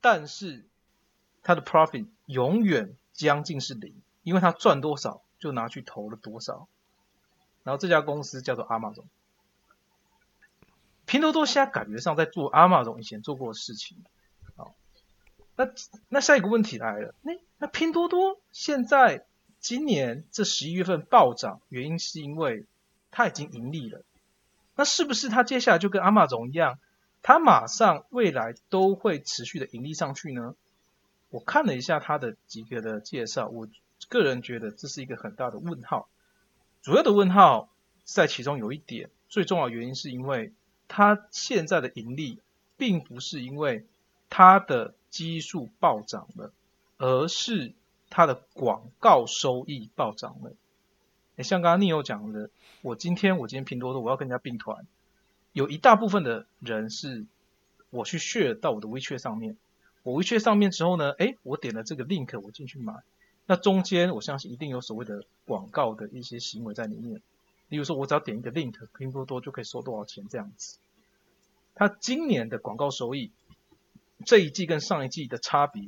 [0.00, 0.64] 但是
[1.42, 6.68] 它的 profit 永远将近是零，因为它赚多少就拿去投了多少。
[7.64, 9.04] 然后这家公司叫做 Amazon。
[11.04, 13.96] 拼多多现在感觉上在做阿玛总以前做过的事情，
[14.56, 14.74] 好，
[15.56, 15.70] 那
[16.10, 19.24] 那下一个问题来了，那那拼多多现在
[19.58, 22.66] 今年这十一月份暴涨，原因是因为
[23.10, 24.02] 它已经盈利了，
[24.74, 26.78] 那是不是它接下来就跟阿玛总一样，
[27.22, 30.54] 它马上未来都会持续的盈利上去呢？
[31.30, 33.68] 我看了一下它的几个的介绍，我
[34.08, 36.08] 个人觉得这是一个很大的问号，
[36.82, 37.68] 主要的问号
[38.04, 40.52] 在其中有一点，最重要原因是因为。
[40.90, 42.40] 它现在的盈利，
[42.78, 43.84] 并不是因为
[44.30, 46.50] 它的基数暴涨了，
[46.96, 47.74] 而是
[48.08, 50.54] 它的广告收益暴涨了。
[51.42, 52.50] 像刚刚 Neo 讲的，
[52.82, 54.86] 我今天我今天拼多多，我要跟人家并团，
[55.52, 57.24] 有一大部分的人是
[57.90, 59.56] 我去 share 到我的 WeChat 上面，
[60.02, 62.94] 我 WeChat 上面之后呢，哎，我点了这个 link，我进去买，
[63.46, 67.22] 那中间我相信一定有所谓的广告的一些行为在里面。
[67.68, 70.78] 例如说，我只要点一个 link，拼多多就可以收多少钱这样子。
[71.74, 73.30] 它今年的广告收益，
[74.24, 75.84] 这一季跟上一季的差别，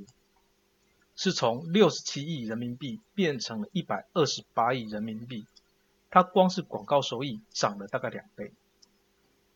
[1.22, 5.44] 是从六十七亿人民币变成了一百二十八亿人民币。
[6.08, 8.52] 它光是广告收益涨了大概两倍。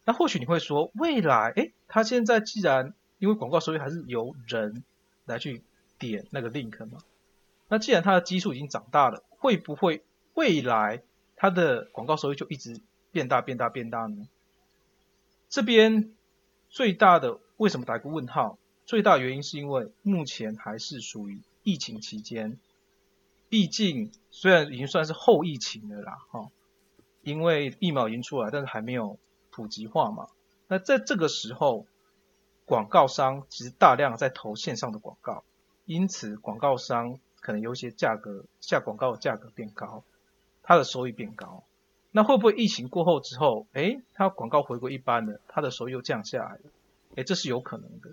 [0.04, 4.84] 那或许你会说，未来，哎，它现在既然因为广告收益还是由人
[5.24, 5.62] 来去
[5.98, 6.98] 点那个 link 嘛，
[7.68, 11.02] 那既然它的基数已经长大了，会不会未来
[11.34, 12.78] 它的广告收益就一直
[13.10, 14.28] 变大、变大、变大呢？
[15.48, 16.12] 这边
[16.68, 18.58] 最大的为什么打一个问号？
[18.84, 22.60] 最大原因是因为目前还是属于疫情期间，
[23.48, 26.50] 毕竟虽然已经算是后疫情的啦，哈，
[27.22, 29.18] 因为疫苗已经出来，但是还没有。
[29.56, 30.26] 普及化嘛，
[30.66, 31.86] 那在这个时候，
[32.64, 35.44] 广告商其实大量在投线上的广告，
[35.84, 40.02] 因此广告商可能有一些价格下广告的价格变高，
[40.64, 41.62] 它的收益变高。
[42.10, 46.62] 那会不会疫情过后之后，哎，它广告回归一般的，它的收益又降下来了？
[47.14, 48.10] 哎，这是有可能的。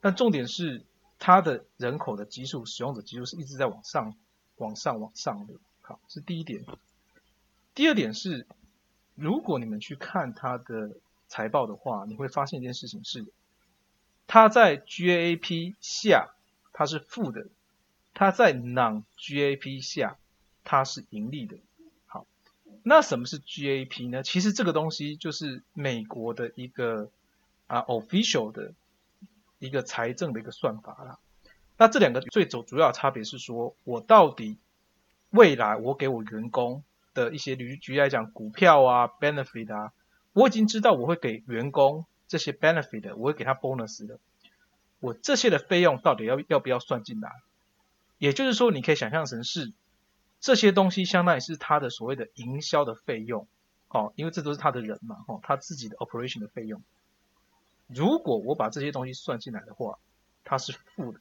[0.00, 0.82] 但重点是
[1.22, 4.16] 它的人口的基数、使用者基数是一直在往上、
[4.56, 5.54] 往上、往上的。
[5.80, 6.64] 好，是第一点。
[7.76, 8.44] 第二点是。
[9.14, 10.96] 如果你们去看它的
[11.28, 13.26] 财报的话，你会发现一件事情是，
[14.26, 16.30] 它在 GAP 下
[16.72, 17.46] 它是负的，
[18.14, 20.16] 它在 Non-GAP 下
[20.64, 21.58] 它是盈利的。
[22.06, 22.26] 好，
[22.82, 24.22] 那什么是 GAP 呢？
[24.22, 27.10] 其实这个东西就是美国的一个
[27.66, 28.72] 啊 official 的
[29.66, 31.18] 一个财政的一个算法啦。
[31.78, 34.58] 那这两个最主主要差别是说，我到底
[35.30, 36.84] 未来我给我员工。
[37.14, 39.92] 的一些举举来讲，股票啊，benefit 啊，
[40.32, 44.18] 我已经知道我会给员工这些 benefit，我会给他 bonus 的。
[44.98, 47.30] 我这些的费用到底要要不要算进来？
[48.16, 49.74] 也就是说，你可以想象成是
[50.40, 53.46] 这些东西相当于是他的所谓的营销的费用，
[53.88, 56.80] 哦，因为这都是他的人嘛，哦，他自己的 operation 的费用。
[57.94, 59.98] 如果我把这些东西算进来的话，
[60.44, 61.20] 它是负的；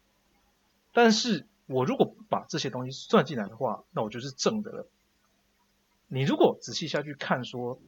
[0.93, 4.87] 但是我如果把这些东西算进来的话，那我就是正的了。
[6.07, 7.79] 你如果仔细下去看，说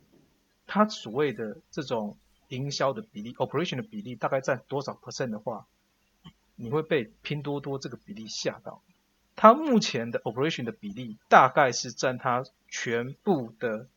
[0.66, 2.18] 它所谓的这种
[2.48, 5.68] 营销的比例，operation 的比例大概占多少 percent 的话，
[6.56, 8.82] 你会被拼多多这个比例吓到。
[9.36, 13.88] 它目前的 operation 的比例大概是占它全部的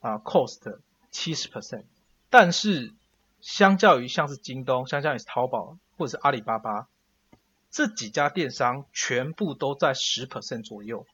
[0.00, 0.78] 啊 cost
[1.10, 1.84] 七十 percent，
[2.30, 2.94] 但是
[3.40, 6.88] 相较于像是京东、相较于淘宝或者是阿里巴巴
[7.70, 11.06] 这几家电商，全部都在十 percent 左右。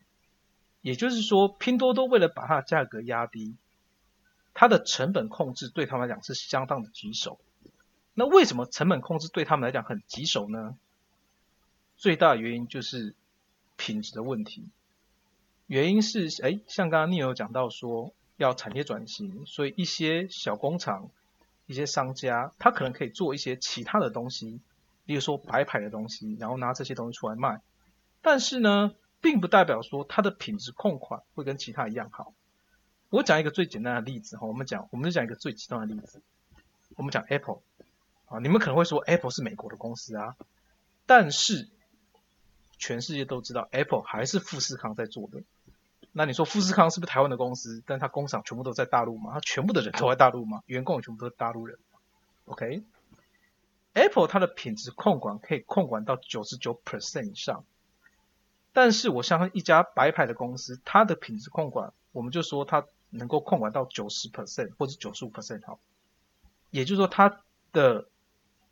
[0.80, 3.56] 也就是说，拼多多为了把它的价格压低，
[4.52, 7.40] 它的成本控制对他们来讲是相当的棘手。
[8.12, 10.76] 那为什么成本控制对他们来讲很棘手呢？
[11.96, 13.14] 最大的原因就是
[13.76, 14.68] 品质的问题。
[15.66, 21.08] 原因是，哎，像刚刚你有讲到说要产业转型，所以一些小工厂、
[21.66, 24.61] 一些商家，他可能可以做一些其他的东西，
[25.05, 27.61] 例如说白牌的东西，然后拿这些东西出来卖。
[28.22, 28.94] 但是呢？
[29.20, 32.35] 并不代表说它的品质控款会跟其他一样好。
[33.09, 36.20] 我讲一个最简单的例子哈，我们讲，我们就讲一个最极端的例子。
[36.96, 37.62] 我们讲 Apple
[38.27, 40.37] 啊，你们可能会说 Apple 是美国的公司啊，
[41.07, 41.70] 但是
[42.77, 45.42] 全世界都知道 Apple 还是富士康在做的。
[46.16, 47.83] 那你说富士康是不是台湾的公司？
[47.85, 49.33] 但它工厂全部都在大陆吗？
[49.35, 50.62] 它全部的人都在大陆吗？
[50.66, 51.77] 员工也全部都是大陆人
[52.44, 57.64] ？OK，Apple 它的品质控管可以控管到九十九 percent 以上。
[58.72, 65.81] 但是我相信一家白牌的公司，它的品质控管，我们就说它能够控管到九十 percent 或者九十五 percent 好，
[66.70, 67.40] 也就是说它
[67.72, 68.07] 的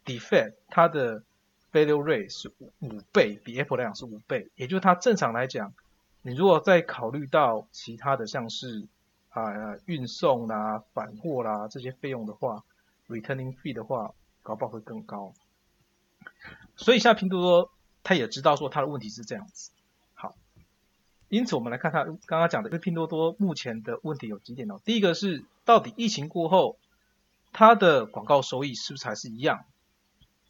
[0.05, 1.25] defect，它的
[1.73, 4.49] failure rate 是五倍，比 Apple 来讲是五倍。
[4.55, 5.75] 也就是它正常来讲，
[6.23, 8.87] 你如果再考虑到其他的像是
[9.31, 12.65] 啊运送啦、返货啦这些费用的话
[13.09, 15.35] ，returning fee 的话，搞不好会更高。
[16.77, 17.71] 所以现在拼多多
[18.05, 19.73] 他也知道说他的问题是这样子。
[20.15, 20.37] 好
[21.29, 24.81] 因此，我们来看看刚刚讲的，因为拼多多目前的问题有几点哦。
[24.85, 26.79] 第一个是，到底疫情过后，
[27.53, 29.65] 它的广告收益是不是还是一样？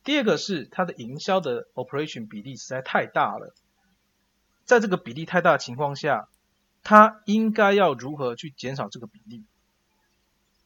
[0.04, 3.54] 第二个是，它的营销的 operation 比例实在太大了。
[4.64, 6.28] 在这个比例太大的情况下，
[6.82, 9.44] 它应该要如何去减少这个比例？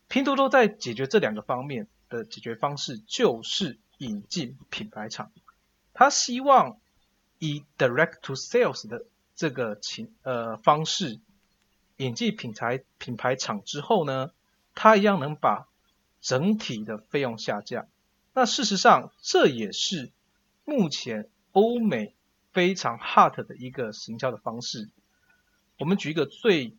[0.09, 5.33] 拼多多在解决这两个方面的解决方式，就是引进品牌厂。
[5.93, 6.79] 他希望
[7.39, 11.19] 以 direct to sales 的这个情呃方式
[11.97, 14.31] 引进品牌品牌厂之后呢，
[14.75, 15.67] 它一样能把
[16.21, 17.89] 整体的费用下降。
[18.35, 20.11] 那事实上这也是
[20.65, 22.15] 目前欧美
[22.57, 24.89] 非常 hot 的一个行销的方式。
[25.79, 26.75] 我们举一个最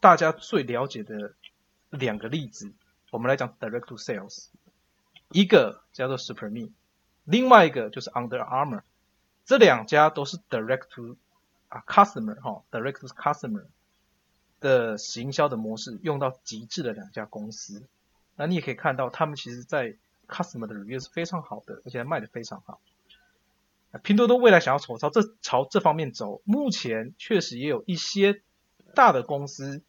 [0.00, 1.32] 大家最了解的
[1.88, 2.74] 两个例子，
[3.10, 4.48] 我们来讲 direct to sales，
[5.30, 6.72] 一个叫做 Superme，
[7.24, 8.82] 另外一个就是 Under Armour，
[9.46, 11.16] 这两家都是 direct to
[11.68, 13.64] 啊，customer 哈 direct to customer
[14.60, 17.88] 的行销的模式用到极致的两家公司，
[18.36, 19.96] 那你也可以看到，他们其实在
[20.28, 22.78] customer 的履约是非常好的，而且卖的非常好。
[23.98, 28.42] 拼多多未来想要朝朝这朝这方面走，目前确实也有一些
[28.94, 29.82] 大的公司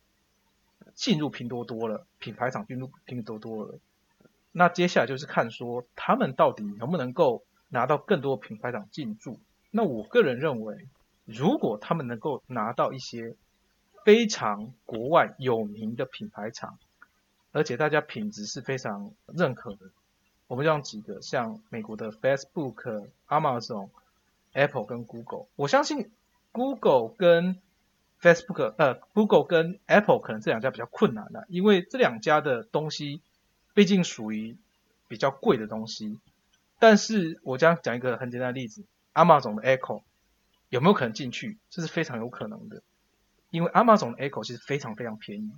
[0.93, 3.79] 进入拼多多了，品牌厂进入拼多多了。
[4.51, 9.39] 那接下来就是看说他们到底能不能够拿到更多品牌厂进驻。
[9.71, 10.87] 那我个人认为，
[11.25, 13.35] 如果他们能够拿到一些
[14.05, 16.77] 非常国外有名的品牌厂，
[17.51, 19.89] 而且大家品质是非常认可的。
[20.47, 23.89] 我们用几个，像美国的 Facebook、Amazon、
[24.51, 25.45] Apple 跟 Google。
[25.55, 26.11] 我相信
[26.51, 27.59] Google 跟
[28.21, 33.21] Facebook，呃，Google 跟 Apple 可能这两家比较困难的，因为这两家的东西
[33.73, 34.55] 毕竟属于
[35.07, 36.19] 比较贵的东西。
[36.79, 38.83] 但是我将讲一个很简单的例子
[39.13, 40.01] ，Amazon 的 Echo
[40.69, 41.57] 有没有可能进去？
[41.69, 42.81] 这是非常有可能的，
[43.49, 45.51] 因为 Amazon 的 Echo 其实非常非常便宜。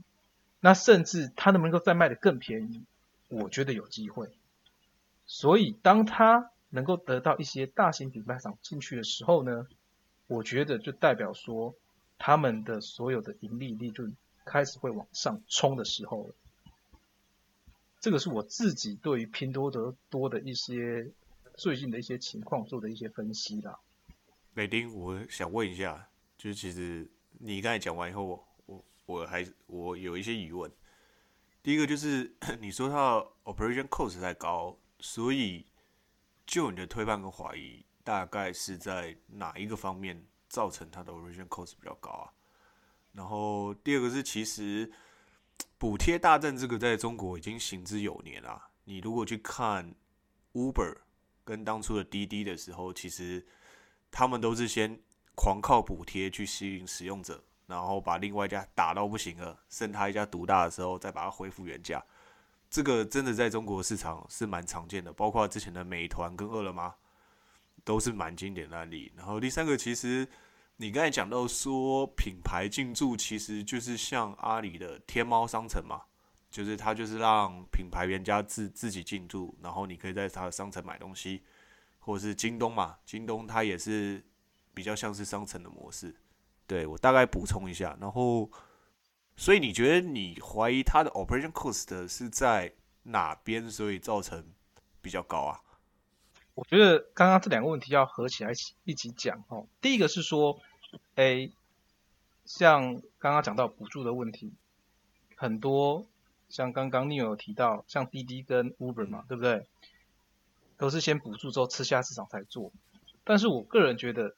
[0.59, 2.83] 那甚至它能不能够再卖的更便宜？
[3.27, 4.29] 我觉得有机会。
[5.27, 9.67] 所以，当他能够得到一些大型品牌厂进去的时候呢，
[10.27, 11.73] 我觉得就代表说，
[12.19, 14.15] 他们的所有的盈利利润
[14.45, 16.35] 开始会往上冲的时候了。
[17.99, 21.11] 这个是我自己对于拼多多多的一些
[21.55, 23.79] 最近的一些情况做的一些分析啦。
[24.53, 26.07] 美丁，我想问一下，
[26.37, 27.09] 就是其实
[27.39, 30.71] 你刚才讲完以后，我我我还我有一些疑问。
[31.63, 34.77] 第一个就是 你说它 operation cost 太高。
[35.07, 35.63] 所以，
[36.47, 42.33] 就你的推判跟怀疑，大概是在哪一个方面造成它的 origin cost 比较高啊？
[43.13, 44.91] 然后第二个是，其实
[45.77, 48.69] 补贴大战这个在中国已经行之有年了。
[48.85, 49.93] 你如果去看
[50.53, 50.97] Uber
[51.43, 53.45] 跟当初的滴滴的时候，其实
[54.09, 54.99] 他们都是先
[55.35, 62.03] 狂靠补贴去吸引使用者，然后把另外一家打到不行了，剩他一家独大的时候，再把它恢复原价。
[62.69, 66.93] 这个真的在中国市场是蛮常见的，包括之前的美团跟饿了么
[67.83, 69.11] 都是蛮经典的案例。
[69.15, 70.27] 然后第三个，其实
[70.77, 76.01] 你刚才讲到说品牌进驻，其实就是像阿里的天猫商城嘛，
[76.51, 81.43] 就是它就是让品牌原家自自己进驻，然后你可以在它的商城买东西，
[81.99, 84.21] 或者是京东嘛，京东它也是
[84.73, 86.15] 比较像是商城的模式。
[86.67, 88.51] 对我大概补充一下，然后。
[89.37, 92.73] 所以你觉得你怀疑它的 operation cost 是在
[93.03, 94.45] 哪边，所以造成
[95.01, 95.59] 比较高啊？
[96.53, 98.51] 我觉得刚刚这两个问题要合起来
[98.85, 99.67] 一起讲哦。
[99.81, 100.61] 第一个是说，
[101.15, 101.51] 哎，
[102.45, 104.53] 像刚刚讲到补助的问题，
[105.35, 106.05] 很多
[106.47, 109.67] 像刚刚 Neil 有提到，像滴滴跟 Uber 嘛，对不对？
[110.77, 112.71] 都是先补助之后吃下市场才做。
[113.23, 114.35] 但是我个人觉得。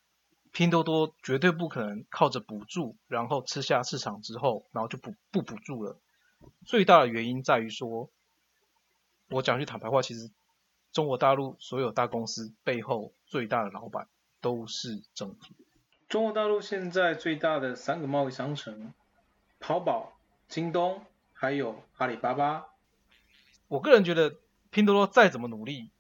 [0.58, 6.00] 拼多多绝对不可能靠着补助，然后吃下市场之后，然后就不不补助了。
[6.66, 8.10] 最大的原因在于说，
[9.30, 10.32] 我讲句坦白话，其实
[10.92, 14.08] 中国大陆所有大公司背后最大的老板
[14.42, 15.54] 都是政府。
[16.10, 18.92] 中国大陆现在最大的三个贸易商城，
[19.60, 22.66] 淘宝、京东还有阿里巴巴。
[23.68, 24.38] 我个人觉得，
[24.72, 25.92] 拼多多再怎么努力，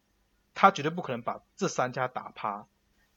[0.55, 2.65] 他绝对不可能把这三家打趴。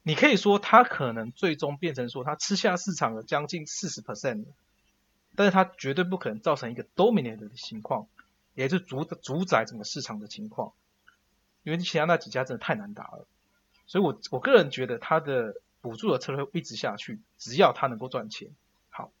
[0.03, 4.45] 你可以说它可能最终变成说它吃下市场的将近四十 percent，
[5.35, 8.07] 但是它绝对不可能造成一个 dominant 的情况，
[8.55, 10.73] 也就是主主宰整个市场的情况，
[11.61, 13.27] 因为其他那几家真的太难打了，
[13.85, 18.49] 所以我我个人觉得它的补助的策略会一直下去，只要它能够赚钱。
[18.89, 19.11] 好，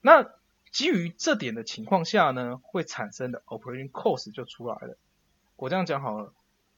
[0.00, 0.30] 那
[0.72, 4.96] 基于这点的情况下呢，会产生的 operating cost 就出来了。
[5.56, 6.32] 我这样讲好了，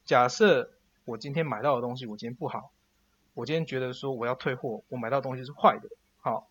[0.04, 0.72] 假设
[1.04, 2.72] 我今天买到的东西我今天不好。
[3.38, 5.88] 我今天觉得说我要退货，我买到东西是坏的。
[6.18, 6.48] 好，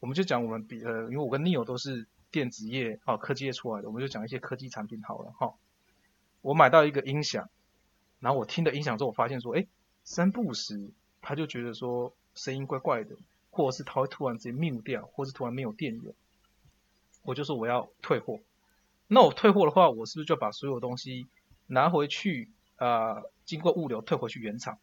[0.00, 5.54] 我们就讲我们比呃，因为我跟 Neil 都是电子业啊科技业出来的，我们就讲一些科技产品好了哈。
[6.42, 7.48] 我买到一个音响，
[8.18, 9.64] 然后我听的音响之后，我发现说，哎，
[10.02, 10.90] 三不时
[11.22, 13.14] 他就觉得说声音怪怪的，
[13.52, 16.12] 或者是他会突然直接 mute 掉，或是突然没有电源，
[17.22, 18.40] 我就说我要退货。
[19.06, 21.28] 那我退货的话，我是不是就把所有东西
[21.68, 24.80] 拿回去啊，经过物流退回去原厂？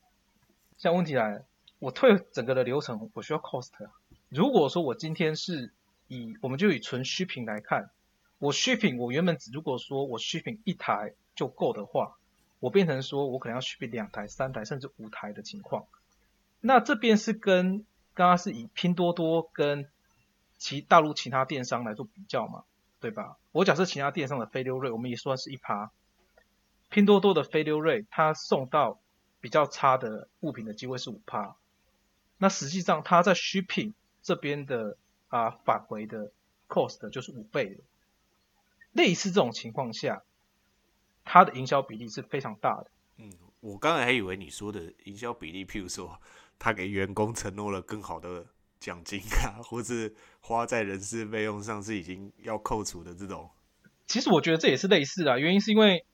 [0.82, 1.46] 像问题来了，
[1.78, 3.70] 我退整个的流程，我需要 cost。
[4.30, 5.72] 如果说我今天是
[6.08, 7.92] 以我们就以纯 shipping 来看，
[8.40, 12.18] 我 shipping 我原本只如果说我 shipping 一台就够的话，
[12.60, 15.86] 我变成说我可能要 shipping 两台、三台甚至五台的情况。
[16.62, 19.88] 那这边是跟刚刚是以拼多多跟
[20.58, 22.64] 其大陆其他电商来做比较嘛，
[23.00, 23.38] 对吧？
[23.52, 25.92] 我假设其他电商的飞流锐，我们也算是一趴，
[26.90, 29.00] 拼多多的飞流锐它送到。
[29.42, 31.56] 比较差的物品的机会是五趴，
[32.38, 36.32] 那实际上它在 shipping 这边的啊返回的
[36.70, 37.84] cost 就是五倍的。
[38.94, 40.24] 类似这种情况下，
[41.26, 42.92] 它的营销比例是非常大的。
[43.18, 46.20] 嗯，我刚才还以为你说的营销比例，譬如说
[46.60, 48.46] 他给员工承诺了更好的
[48.80, 53.50] 奖金啊，或是花在人事费用上是已经要扣除的这种。
[54.08, 56.06] 其实我觉得这也是类似的，原因是因为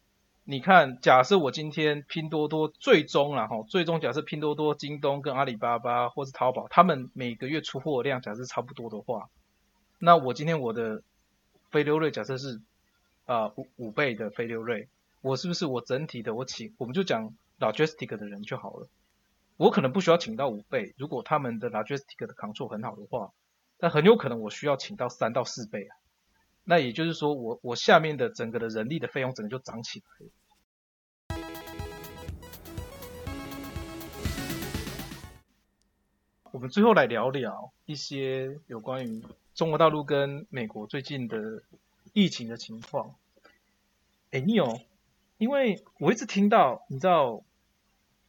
[0.49, 9.29] 你看，假设我今天拼多多最终啊，哈，最终假设拼多多、京东跟阿里巴巴或是淘宝，他们每个月出货量假设差不多的话，
[9.99, 11.03] 那我今天我的
[11.69, 12.61] 飞流率假设是
[13.25, 14.87] 啊五五倍的飞流率，
[15.19, 18.87] 我是不是我整体的我请我们就讲 logistic 的人就好了，
[19.57, 23.33] 我可能不需要请到五倍，如果他们的 logistic 的 control 很好的话，
[23.79, 25.97] 那很有可能我需要请到三到四倍啊。
[26.69, 30.31] 那也就是说，我我下面的整个的人力的费用整个就涨起来了。
[36.51, 39.23] 我们最后来聊聊一些有关于
[39.55, 41.63] 中国大陆跟美国最近的
[42.11, 43.15] 疫情的情况。
[44.31, 44.81] 哎，你有？
[45.37, 47.43] 因为我一直听到，你知道，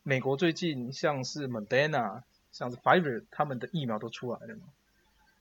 [0.04, 2.22] 美国最近像是 Moderna、
[2.52, 4.68] 像是 Pfizer 他们的疫苗都出来了嘛？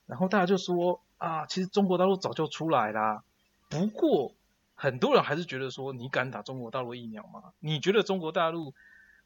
[0.06, 1.00] 然后大家就说。
[1.18, 3.22] 啊，其实中国大陆早就出来啦，
[3.68, 4.34] 不过
[4.74, 7.52] 很多人还是觉得说，你敢打中国大陆疫苗吗？
[7.58, 8.72] 你觉得中国大陆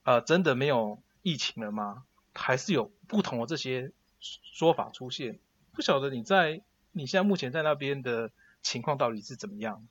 [0.03, 2.05] 呃真的没有疫情了吗？
[2.35, 5.39] 还是有不同的这些说法出现？
[5.73, 6.63] 不晓得你在
[6.93, 8.31] 你现在目前在那边的
[8.63, 9.87] 情况到底是怎么样？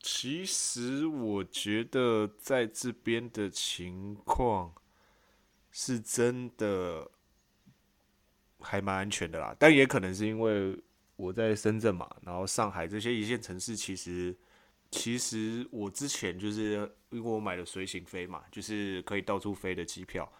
[0.00, 4.72] 其实我觉得在这边的情况
[5.70, 7.10] 是真的。
[8.60, 10.76] 还蛮安全的啦，但也可能是因为
[11.16, 14.36] 我在深圳嘛，然后上海这些一线城市，其实
[14.90, 16.72] 其实我之前就是
[17.10, 20.30] 因为我买了随行飞嘛，就是可以到处飞的机票。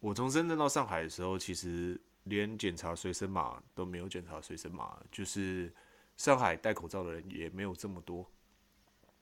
[0.00, 5.72] 我从深圳到上海的时候，其实连检查随身码都没有检查随身码，就是
[6.16, 8.28] 上海戴口罩的人也没有这么多。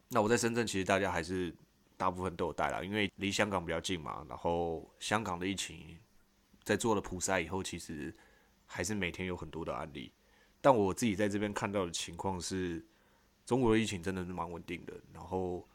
[0.08, 1.54] 那我在深圳，其实大家还是
[1.96, 5.96] 大部分都有戴啦，因为离香港比较近嘛，然后香港的疫情。
[6.64, 8.12] 在做了普筛以后，其实
[8.64, 10.10] 还是每天有很多的案例。
[10.62, 12.82] 但我自己在这边看到的情况是，
[13.44, 15.68] 中国的疫情真的是蛮稳定的，然后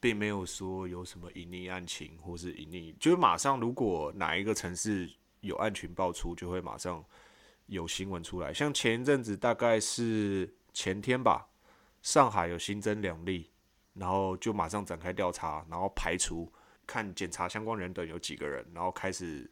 [0.00, 5.12] 并没有说有什么隐匿案情或是隐匿，就是马上如果哪一个城市
[5.42, 7.04] 有案群爆出，就会马上
[7.66, 8.54] 有新闻出来。
[8.54, 11.46] 像前一阵子大概是前天吧，
[12.00, 13.50] 上海有新增两例，
[13.92, 16.50] 然后就马上展开调查，然后排除
[16.86, 19.50] 看检查相关人等有几个人，然后开始。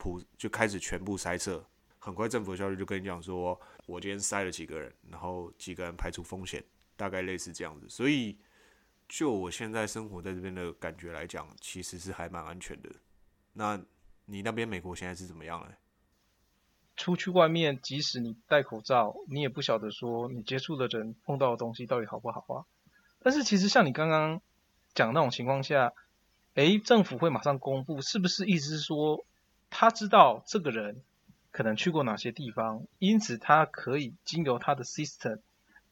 [0.00, 1.62] 普就开始全部筛测，
[1.98, 6.64] 很快政府的消息就跟你讲说，我今天筛了几个人，然后几个人排除风险，
[6.96, 7.86] 大概类似这样子。
[7.86, 8.38] 所以
[9.06, 12.90] 就我现在生活在这边的感觉来讲，其实是还蛮安全的。
[13.52, 13.78] 那
[14.24, 15.72] 你那边美国现在是怎么样呢？
[16.96, 22.64] 出去外面，即使你戴口罩，你也不晓得说你接触的人碰到的东西到底好不好啊。
[23.22, 24.40] 但是其实像你刚刚
[24.94, 25.92] 讲那种情况下，
[26.54, 29.26] 诶，政府会马上公布，是不是意思是说？
[29.70, 31.00] 他知道这个人
[31.52, 35.38] 可能去过哪些地方，因此他可以经由他的 system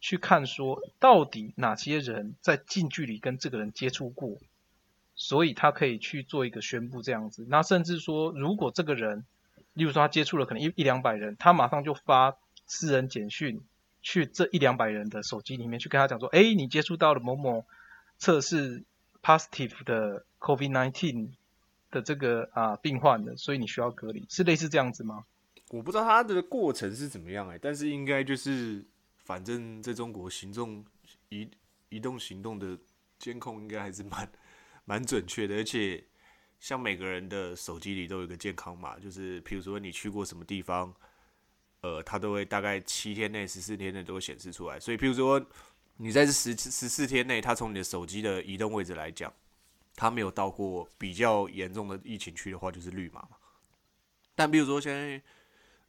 [0.00, 4.38] 去看说，到底哪些人在近距离跟这个人接触过，
[5.14, 7.46] 所以他可以去做一个宣布这样子。
[7.48, 9.24] 那甚至说，如果这个人，
[9.72, 13.60] 例如说他接触了可能一一两百人，他马上就发私人简讯
[14.02, 17.64] 去这一两百人的手机里面去跟他讲说，哎，你接触到了某某
[18.18, 18.84] 测试
[19.22, 21.30] positive 的 COVID nineteen。
[21.90, 25.24] 的这个啊病患的，所以你需要隔离，是类似这样子吗？
[25.70, 28.84] 我不知道它的过程是怎么样哎，但是应该就是，
[29.18, 30.84] 反正在中国行动
[31.28, 31.50] 移
[31.90, 32.78] 移动行动的
[33.18, 34.30] 监控应该还是蛮
[34.84, 36.02] 蛮准确的，而且
[36.58, 40.94] 像每个人的手机里都有个健康码，就是比如说你去过什么地方，
[41.82, 44.80] 呃，它都会大概七天内、十四天内都会显示出来。
[44.80, 45.44] 所以，譬如说
[45.96, 49.32] 你在这十十四天内，它从你的手机的移动位置来讲。
[49.98, 53.36] 他没有到过比较严重的疫情区的话，就是绿码嘛。
[54.36, 55.22] 但比如说现在，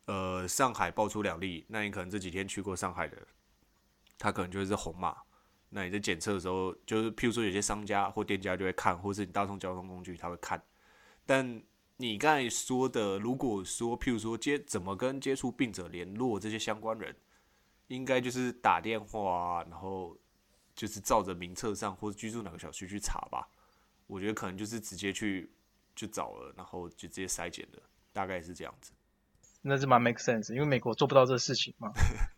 [0.05, 3.16] 呃，上海爆出两例，那你可能这几天去过上海的，
[4.18, 5.16] 他可能就是红码。
[5.70, 10.60] 那你在检测的时候，就是譬如说有些商家或店家就会看，或是你大众交通工具他会看。
[11.24, 11.62] 但
[11.97, 17.16] 你刚才说的，如果说譬如说接怎么跟接触病者联络这些相关人，
[17.89, 20.18] 应该就是打电话，然后
[20.74, 23.47] 就是照着名册上或者居住哪个小区去查吧。
[24.10, 25.51] 我觉得可能就是直接去
[25.95, 27.80] 就找了，然后就直接筛检的，
[28.12, 28.91] 大概是这样子。
[29.62, 31.91] 那是蛮 make sense，因为美国做不到这事情嘛。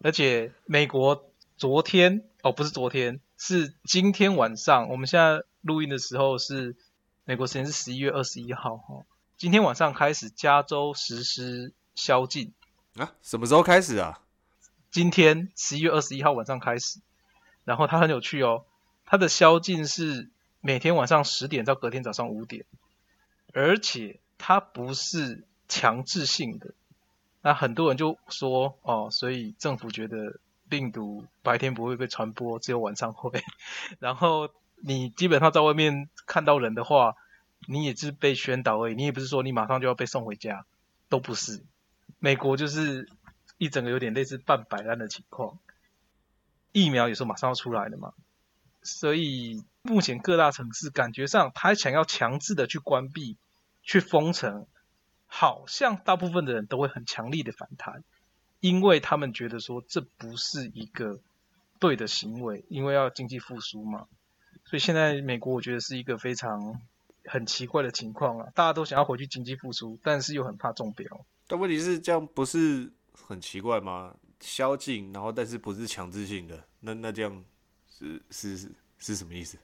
[0.04, 4.90] 而且美国昨天哦，不是昨天，是今天晚上。
[4.90, 6.76] 我们现在录音的时候是
[7.24, 9.06] 美国时间是十一月二十一号哈。
[9.38, 12.54] 今天晚上开始加州实施宵禁
[12.96, 13.14] 啊？
[13.22, 14.20] 什么时候开始啊？
[14.90, 17.00] 今天十一月二十一号晚上开始。
[17.64, 18.66] 然后它很有趣哦。
[19.06, 20.30] 它的宵禁是
[20.62, 22.66] 每天晚上十点到隔天早上五点，
[23.52, 26.74] 而且它不是强制性的。
[27.42, 30.40] 那很多人就说哦，所以政府觉得
[30.70, 33.44] 病毒白天不会被传播，只有晚上会。
[34.00, 37.16] 然后你基本上在外面看到人的话，
[37.68, 40.66] 你也是被宣导而已，你也不是说你马上就要被送回家，
[41.10, 41.64] 都不是。
[42.20, 43.10] 美国就是
[43.58, 45.58] 一整个有点类似半摆烂的情况，
[46.72, 48.14] 疫苗也是马上要出来的嘛，
[48.84, 53.38] 所以目前各大城市感觉上他想要强制的去关闭、
[53.84, 54.66] 去封城，
[55.28, 58.04] 好像大部分的人都会很强力的反弹，
[58.60, 61.20] 因为他们觉得说这不是一个
[61.80, 64.08] 对的行为，因为要经济复苏嘛，
[64.66, 66.82] 所以现在美国我觉得是一个非常
[67.26, 71.26] 很奇怪的情况啊，大家都想要回去经济复苏，但是又很怕中标。
[71.48, 72.92] 但问题是这样不是
[73.28, 74.16] 很奇怪吗？
[74.40, 77.44] 宵禁，然后但是不是强制性的，那那这样
[78.02, 79.58] 是是是是什么意思？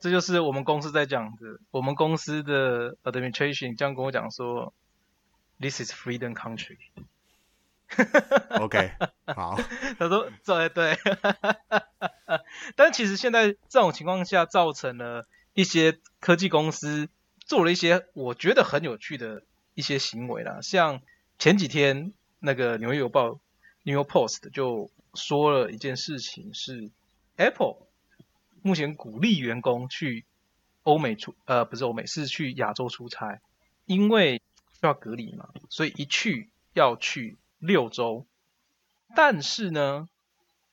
[0.00, 4.74] 这就是我们公司在讲的，我们公司的 administration 这样跟我讲说
[5.60, 6.76] ，This is freedom country。
[8.60, 8.92] OK，
[9.26, 9.56] 好，
[9.98, 10.98] 他说对对，
[12.74, 21.02] 但其实现在这种情况下，造成了一些科技公司做了一些我觉得很有趣的一些行为啦，像
[21.38, 23.38] 前几天那个纽约邮报
[23.84, 26.90] New York Post 就说了一件事情，是
[27.36, 27.76] Apple
[28.62, 30.24] 目前鼓励员工去
[30.82, 33.40] 欧美出，呃，不是欧美，是去亚洲出差，
[33.86, 38.26] 因为需要隔离嘛，所以一去要去六周。
[39.16, 40.08] 但是呢，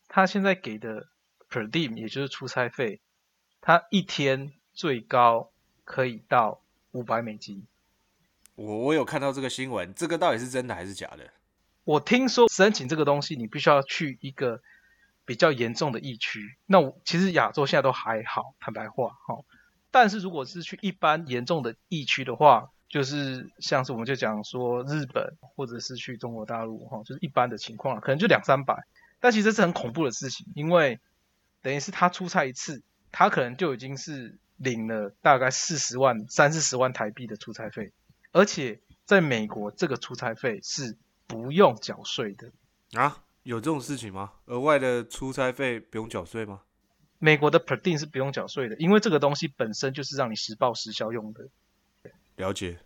[0.07, 1.07] 他现在给的
[1.49, 2.99] per diem 也就是出差费，
[3.61, 5.51] 他一天最高
[5.83, 7.65] 可以到五百美金。
[8.55, 11.31] 我我有看到这个新闻，这个到底是真的还是假的？
[11.83, 14.61] 我听说申请这个东西，你必须要去一个
[15.31, 16.57] 比较严重的疫区。
[16.65, 19.45] 那我其实亚洲现在都还好，坦白话哈、
[19.89, 28.83] 但是如果是去一般严重的疫区的话，就是像是我们就讲说日本或者是去中国大陆哈、就是一般的情况，可能就两三百。
[29.21, 30.99] 但其实是很恐怖的事情，因为
[31.61, 37.93] 等于是他出差一次，他可能就已经是领了大概四十万、三四十万台币的出差费，
[38.33, 42.51] 而且在美国这个出差费是不用缴税的。
[42.99, 44.33] 啊，有这种事情吗？
[44.45, 46.61] 额外的出差费不用缴税吗？
[47.19, 51.47] 美国的 per diem 是不用缴税的，因为这个东西本身就是让你实报实销用的。
[52.35, 52.79] 了解。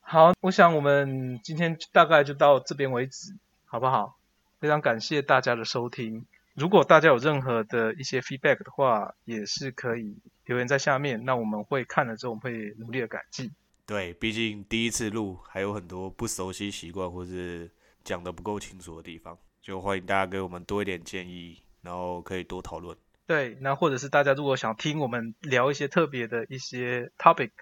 [0.00, 4.18] 好，我想我们今天大概就到这边为止，好不好？
[4.58, 6.26] 非常感谢大家的收听。
[6.54, 13.50] 如果大家有任何的一些 feedback 的话，也是可以留言在下面，那我们会看了之后，我们会努力的改进。
[13.86, 17.70] 对，毕竟第一次录，还有很多不熟悉习惯或是
[18.04, 22.96] 讲的不够清楚的地方，就欢迎大家给我们多一点建议，然后可以多讨论。
[23.26, 27.52] 对，那或者是大家如果想听我们聊一些特别的一些 topic，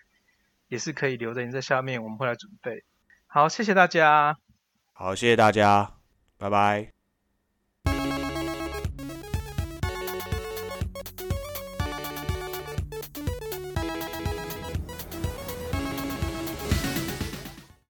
[0.69, 2.83] 也是可以留言在下面，我们会来准备。
[3.27, 4.39] 好，谢谢大家。
[4.93, 5.95] 好，谢谢大家，
[6.39, 7.00] 拜拜。